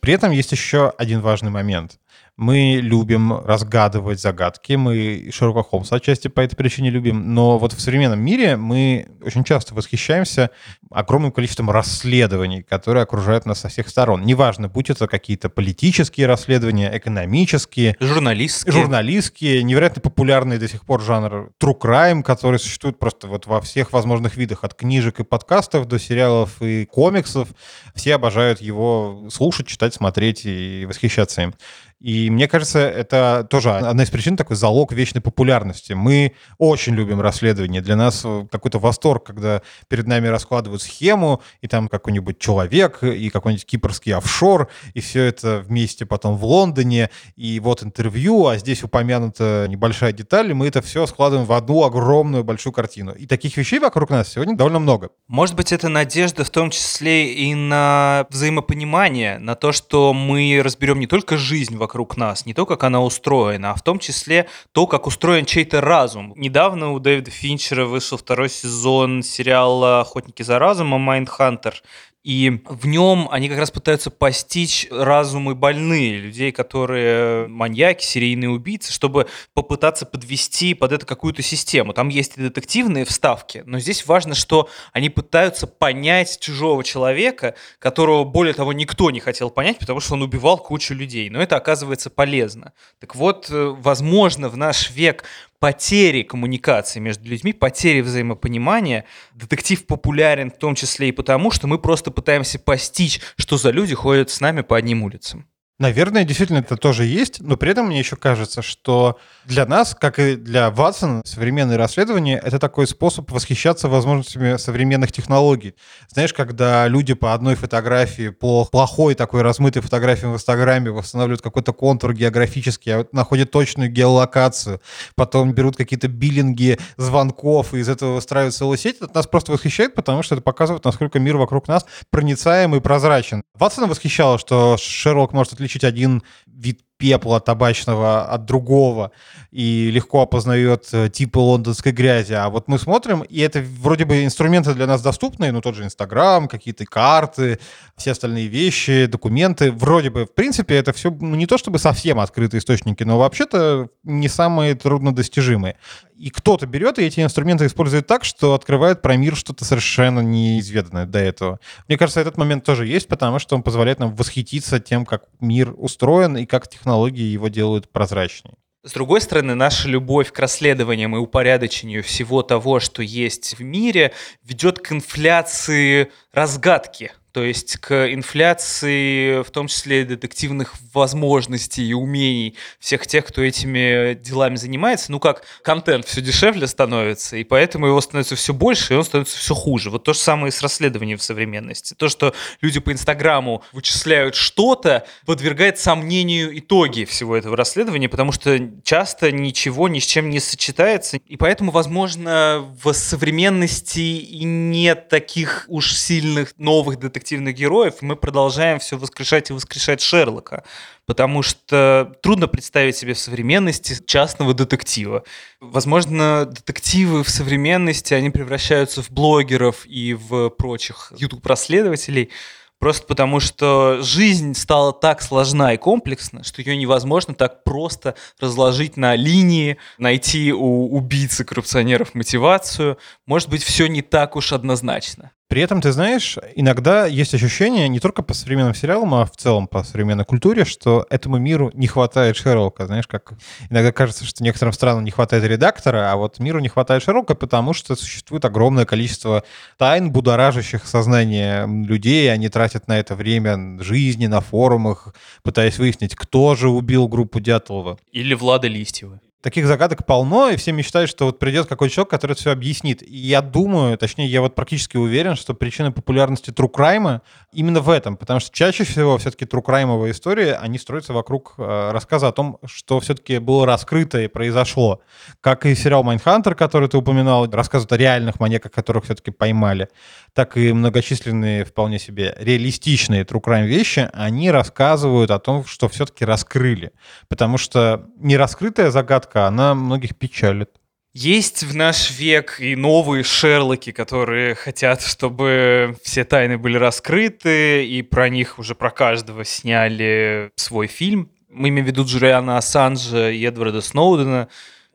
[0.00, 1.98] При этом есть еще один важный момент.
[2.36, 7.80] Мы любим разгадывать загадки, мы Шерлока Холмса отчасти по этой причине любим, но вот в
[7.80, 10.50] современном мире мы очень часто восхищаемся
[10.90, 14.22] огромным количеством расследований, которые окружают нас со всех сторон.
[14.22, 21.52] Неважно, будь это какие-то политические расследования, экономические, журналистские, журналистские невероятно популярный до сих пор жанр
[21.58, 25.98] true crime, который существует просто вот во всех возможных видах, от книжек и подкастов до
[25.98, 27.48] сериалов и комиксов.
[27.94, 31.54] Все обожают его слушать, читать, смотреть и восхищаться им.
[32.00, 35.94] И мне кажется, это тоже одна из причин такой залог вечной популярности.
[35.94, 37.80] Мы очень любим расследования.
[37.80, 43.30] Для нас э, какой-то восторг, когда перед нами раскладывают схему, и там какой-нибудь человек, и
[43.30, 48.82] какой-нибудь кипрский офшор, и все это вместе потом в Лондоне, и вот интервью, а здесь
[48.82, 53.12] упомянута небольшая деталь, и мы это все складываем в одну огромную большую картину.
[53.12, 55.10] И таких вещей вокруг нас сегодня довольно много.
[55.28, 61.00] Может быть, это надежда в том числе и на взаимопонимание, на то, что мы разберем
[61.00, 61.85] не только жизнь вокруг
[62.16, 66.32] нас, не то, как она устроена, а в том числе то, как устроен чей-то разум.
[66.36, 71.82] Недавно у Дэвида Финчера вышел второй сезон сериала «Охотники за разумом» «Майндхантер»,
[72.26, 78.92] и в нем они как раз пытаются постичь разумы больные, людей, которые маньяки, серийные убийцы,
[78.92, 81.92] чтобы попытаться подвести под это какую-то систему.
[81.92, 88.24] Там есть и детективные вставки, но здесь важно, что они пытаются понять чужого человека, которого,
[88.24, 91.30] более того, никто не хотел понять, потому что он убивал кучу людей.
[91.30, 92.72] Но это оказывается полезно.
[92.98, 95.22] Так вот, э, возможно, в наш век
[95.66, 99.04] потери коммуникации между людьми, потери взаимопонимания.
[99.34, 103.92] Детектив популярен в том числе и потому, что мы просто пытаемся постичь, что за люди
[103.92, 105.44] ходят с нами по одним улицам.
[105.78, 110.18] Наверное, действительно это тоже есть, но при этом мне еще кажется, что для нас, как
[110.18, 115.74] и для Ватсона, современные расследования— это такой способ восхищаться возможностями современных технологий.
[116.08, 121.74] Знаешь, когда люди по одной фотографии, по плохой такой размытой фотографии в Инстаграме восстанавливают какой-то
[121.74, 124.80] контур географический, а находят точную геолокацию,
[125.14, 129.94] потом берут какие-то биллинги звонков и из этого выстраивают целую сеть, это нас просто восхищает,
[129.94, 133.42] потому что это показывает, насколько мир вокруг нас проницаем и прозрачен.
[133.58, 139.10] Ватсона восхищало, что Шерлок может отличить один вид пепла табачного от другого
[139.50, 142.32] и легко опознает э, типы лондонской грязи.
[142.32, 145.84] А вот мы смотрим, и это вроде бы инструменты для нас доступные, ну тот же
[145.84, 147.58] Инстаграм, какие-то карты,
[147.98, 149.72] все остальные вещи, документы.
[149.72, 153.88] Вроде бы, в принципе, это все ну, не то чтобы совсем открытые источники, но вообще-то
[154.04, 155.76] не самые труднодостижимые.
[156.18, 161.04] И кто-то берет и эти инструменты использует так, что открывает про мир что-то совершенно неизведанное
[161.04, 161.60] до этого.
[161.88, 165.74] Мне кажется, этот момент тоже есть, потому что он позволяет нам восхититься тем, как мир
[165.76, 168.54] устроен и как технологии его делают прозрачнее.
[168.82, 174.12] С другой стороны, наша любовь к расследованиям и упорядочению всего того, что есть в мире,
[174.44, 182.56] ведет к инфляции разгадки то есть к инфляции, в том числе детективных возможностей и умений
[182.80, 185.12] всех тех, кто этими делами занимается.
[185.12, 189.36] Ну как, контент все дешевле становится, и поэтому его становится все больше, и он становится
[189.36, 189.90] все хуже.
[189.90, 191.92] Вот то же самое и с расследованием в современности.
[191.92, 192.32] То, что
[192.62, 199.88] люди по Инстаграму вычисляют что-то, подвергает сомнению итоги всего этого расследования, потому что часто ничего
[199.88, 206.54] ни с чем не сочетается, и поэтому, возможно, в современности и нет таких уж сильных
[206.56, 210.62] новых детективов, детективных героев, мы продолжаем все воскрешать и воскрешать Шерлока.
[211.06, 215.24] Потому что трудно представить себе в современности частного детектива.
[215.60, 222.30] Возможно, детективы в современности, они превращаются в блогеров и в прочих YouTube-расследователей,
[222.78, 228.98] Просто потому, что жизнь стала так сложна и комплексна, что ее невозможно так просто разложить
[228.98, 232.98] на линии, найти у убийцы коррупционеров мотивацию.
[233.24, 235.32] Может быть, все не так уж однозначно.
[235.48, 239.68] При этом, ты знаешь, иногда есть ощущение, не только по современным сериалам, а в целом
[239.68, 242.86] по современной культуре, что этому миру не хватает Шерлока.
[242.86, 243.34] Знаешь, как
[243.70, 247.74] иногда кажется, что некоторым странам не хватает редактора, а вот миру не хватает Шерлока, потому
[247.74, 249.44] что существует огромное количество
[249.78, 256.56] тайн, будоражащих сознание людей, они тратят на это время жизни на форумах, пытаясь выяснить, кто
[256.56, 257.98] же убил группу Дятлова.
[258.10, 259.20] Или Влада Листьева.
[259.46, 263.00] Таких загадок полно, и все мечтают, что вот придет какой-то человек, который все объяснит.
[263.00, 267.20] И я думаю, точнее, я вот практически уверен, что причина популярности Crime
[267.52, 272.26] именно в этом, потому что чаще всего все-таки Crime истории, они строятся вокруг э, рассказа
[272.26, 275.00] о том, что все-таки было раскрыто и произошло.
[275.40, 279.88] Как и сериал Mindhunter, который ты упоминал, рассказывает о реальных маньяках, которых все-таки поймали,
[280.32, 286.90] так и многочисленные вполне себе реалистичные Crime вещи, они рассказывают о том, что все-таки раскрыли.
[287.28, 290.70] Потому что нераскрытая загадка загадка, она многих печалит.
[291.14, 298.02] Есть в наш век и новые Шерлоки, которые хотят, чтобы все тайны были раскрыты, и
[298.02, 301.30] про них уже про каждого сняли свой фильм.
[301.48, 304.48] Мы имеем в виду Джулиана Ассанжа и Эдварда Сноудена.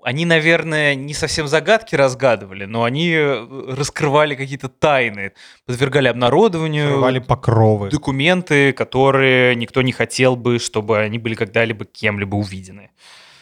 [0.04, 3.16] Они, наверное, не совсем загадки разгадывали, но они
[3.68, 5.32] раскрывали какие-то тайны,
[5.66, 6.86] подвергали обнародованию.
[6.86, 7.90] Раскрывали покровы.
[7.90, 12.92] Документы, которые никто не хотел бы, чтобы они были когда-либо кем-либо увидены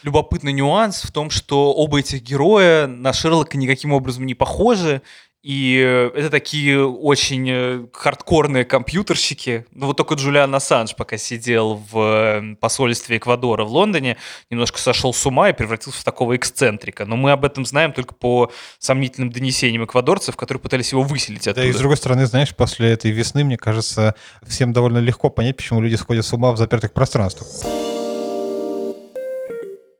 [0.02, 5.02] любопытный нюанс в том, что оба этих героя на Шерлока никаким образом не похожи,
[5.42, 9.64] и это такие очень э, хардкорные компьютерщики.
[9.72, 14.18] Ну, вот только Джулиан Ассанж, пока сидел в э, посольстве Эквадора в Лондоне,
[14.50, 17.06] немножко сошел с ума и превратился в такого эксцентрика.
[17.06, 21.62] Но мы об этом знаем только по сомнительным донесениям эквадорцев, которые пытались его выселить оттуда.
[21.62, 25.56] Да, и с другой стороны, знаешь, после этой весны, мне кажется, всем довольно легко понять,
[25.56, 27.48] почему люди сходят с ума в запертых пространствах.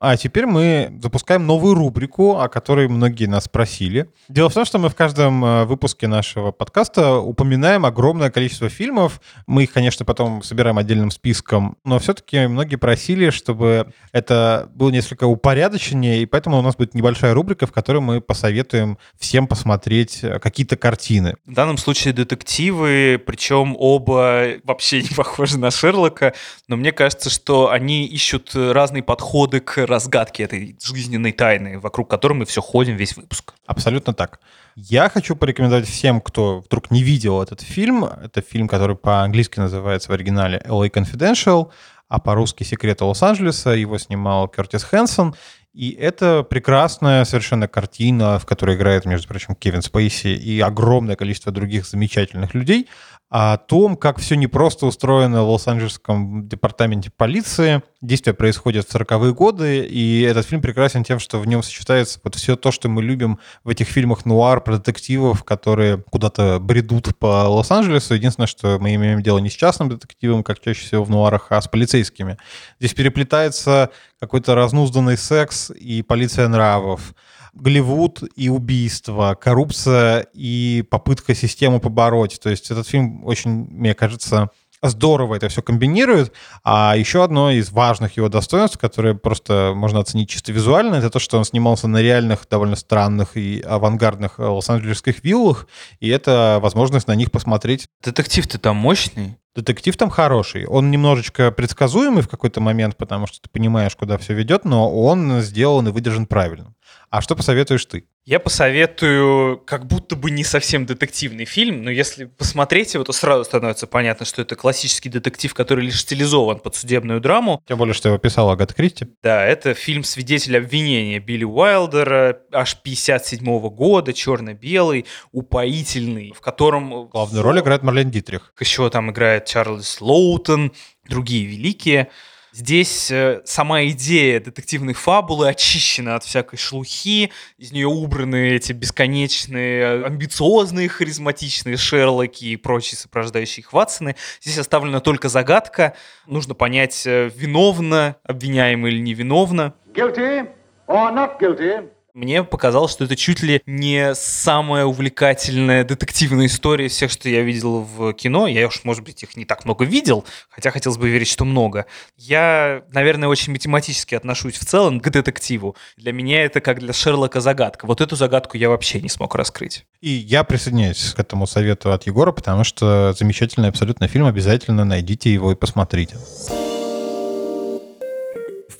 [0.03, 4.09] А теперь мы запускаем новую рубрику, о которой многие нас просили.
[4.29, 9.21] Дело в том, что мы в каждом э, выпуске нашего подкаста упоминаем огромное количество фильмов.
[9.45, 15.25] Мы их, конечно, потом собираем отдельным списком, но все-таки многие просили, чтобы это было несколько
[15.25, 20.39] упорядоченнее, и поэтому у нас будет небольшая рубрика, в которой мы посоветуем всем посмотреть э,
[20.39, 21.35] какие-то картины.
[21.45, 26.33] В данном случае детективы, причем оба вообще не похожи на Шерлока,
[26.67, 32.33] но мне кажется, что они ищут разные подходы к разгадки этой жизненной тайны, вокруг которой
[32.33, 33.53] мы все ходим весь выпуск.
[33.67, 34.39] Абсолютно так.
[34.75, 38.05] Я хочу порекомендовать всем, кто вдруг не видел этот фильм.
[38.05, 41.69] Это фильм, который по-английски называется в оригинале LA Confidential,
[42.07, 43.71] а по-русски «Секреты Лос-Анджелеса».
[43.71, 45.35] Его снимал Кертис Хэнсон.
[45.73, 51.51] И это прекрасная совершенно картина, в которой играет, между прочим, Кевин Спейси и огромное количество
[51.53, 52.89] других замечательных людей
[53.31, 57.81] о том, как все непросто устроено в Лос-Анджелесском департаменте полиции.
[58.01, 62.35] Действие происходит в 40-е годы, и этот фильм прекрасен тем, что в нем сочетается вот
[62.35, 67.47] все то, что мы любим в этих фильмах нуар про детективов, которые куда-то бредут по
[67.47, 68.15] Лос-Анджелесу.
[68.15, 71.61] Единственное, что мы имеем дело не с частным детективом, как чаще всего в нуарах, а
[71.61, 72.37] с полицейскими.
[72.79, 77.13] Здесь переплетается какой-то разнузданный секс и полиция нравов
[77.53, 82.39] Голливуд и убийство, коррупция и попытка систему побороть.
[82.41, 84.49] То есть этот фильм очень, мне кажется,
[84.89, 86.33] здорово это все комбинирует.
[86.63, 91.19] А еще одно из важных его достоинств, которое просто можно оценить чисто визуально, это то,
[91.19, 95.67] что он снимался на реальных, довольно странных и авангардных лос-анджелесских виллах,
[95.99, 97.87] и это возможность на них посмотреть.
[98.03, 99.37] Детектив-то там мощный.
[99.53, 100.65] Детектив там хороший.
[100.65, 105.41] Он немножечко предсказуемый в какой-то момент, потому что ты понимаешь, куда все ведет, но он
[105.41, 106.73] сделан и выдержан правильно.
[107.09, 108.05] А что посоветуешь ты?
[108.23, 113.43] Я посоветую как будто бы не совсем детективный фильм, но если посмотреть его, то сразу
[113.43, 117.63] становится понятно, что это классический детектив, который лишь стилизован под судебную драму.
[117.67, 119.07] Тем более, что его писал Агата Кристи.
[119.23, 127.07] Да, это фильм «Свидетель обвинения» Билли Уайлдера, аж 57 -го года, черно-белый, упоительный, в котором...
[127.07, 128.53] Главную роль играет Марлен Дитрих.
[128.59, 130.73] Еще там играет Чарльз Лоутон,
[131.09, 132.09] другие великие.
[132.53, 140.05] Здесь э, сама идея детективной фабулы очищена от всякой шлухи, из нее убраны эти бесконечные,
[140.05, 144.17] амбициозные, харизматичные Шерлоки и прочие сопровождающие их Ватсоны.
[144.41, 145.95] Здесь оставлена только загадка.
[146.27, 149.73] Нужно понять, э, виновна обвиняемый или невиновна.
[149.93, 150.49] Guilty
[150.87, 151.89] or not guilty?
[152.13, 157.81] Мне показалось, что это чуть ли не самая увлекательная детективная история всех, что я видел
[157.81, 158.47] в кино.
[158.47, 161.85] Я уж, может быть, их не так много видел, хотя хотелось бы верить, что много.
[162.17, 165.75] Я, наверное, очень математически отношусь в целом к детективу.
[165.95, 167.85] Для меня это как для Шерлока загадка.
[167.85, 169.85] Вот эту загадку я вообще не смог раскрыть.
[170.01, 174.25] И я присоединяюсь к этому совету от Егора, потому что замечательный абсолютно фильм.
[174.25, 176.17] Обязательно найдите его и посмотрите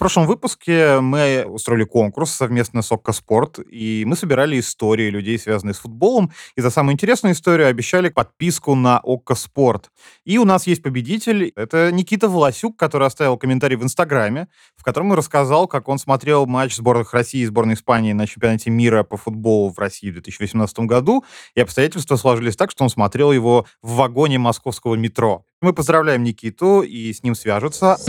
[0.01, 5.75] прошлом выпуске мы устроили конкурс совместно с Окко Спорт, и мы собирали истории людей, связанные
[5.75, 9.91] с футболом, и за самую интересную историю обещали подписку на Окко Спорт.
[10.25, 15.11] И у нас есть победитель, это Никита Волосюк, который оставил комментарий в Инстаграме, в котором
[15.11, 19.17] он рассказал, как он смотрел матч сборных России и сборной Испании на чемпионате мира по
[19.17, 21.23] футболу в России в 2018 году,
[21.53, 25.45] и обстоятельства сложились так, что он смотрел его в вагоне московского метро.
[25.61, 27.99] Мы поздравляем Никиту, и с ним свяжутся.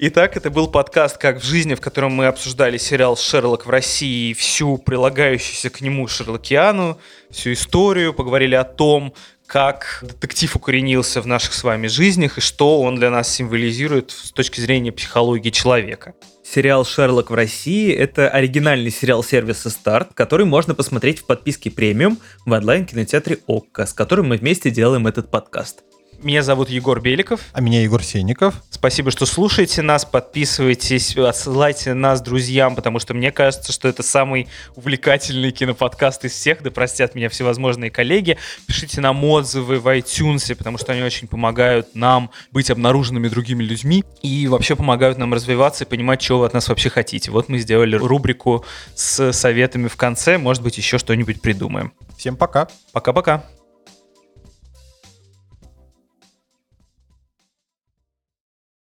[0.00, 4.30] Итак, это был подкаст «Как в жизни», в котором мы обсуждали сериал «Шерлок в России»
[4.30, 7.00] и всю прилагающуюся к нему Шерлокиану,
[7.32, 9.12] всю историю, поговорили о том,
[9.48, 14.30] как детектив укоренился в наших с вами жизнях и что он для нас символизирует с
[14.30, 16.14] точки зрения психологии человека.
[16.44, 22.20] Сериал «Шерлок в России»— это оригинальный сериал сервиса «Старт», который можно посмотреть в подписке премиум
[22.46, 25.82] в онлайн-кинотеатре «Окко», с которым мы вместе делаем этот подкаст.
[26.20, 27.40] Меня зовут Егор Беликов.
[27.52, 28.62] А меня Егор Сенников.
[28.70, 34.48] Спасибо, что слушаете нас, подписывайтесь, отсылайте нас друзьям, потому что мне кажется, что это самый
[34.74, 38.36] увлекательный киноподкаст из всех, да простят меня всевозможные коллеги.
[38.66, 44.02] Пишите нам отзывы в iTunes, потому что они очень помогают нам быть обнаруженными другими людьми
[44.20, 47.30] и вообще помогают нам развиваться и понимать, чего вы от нас вообще хотите.
[47.30, 48.64] Вот мы сделали рубрику
[48.96, 51.92] с советами в конце, может быть, еще что-нибудь придумаем.
[52.16, 52.66] Всем пока.
[52.92, 53.44] Пока-пока.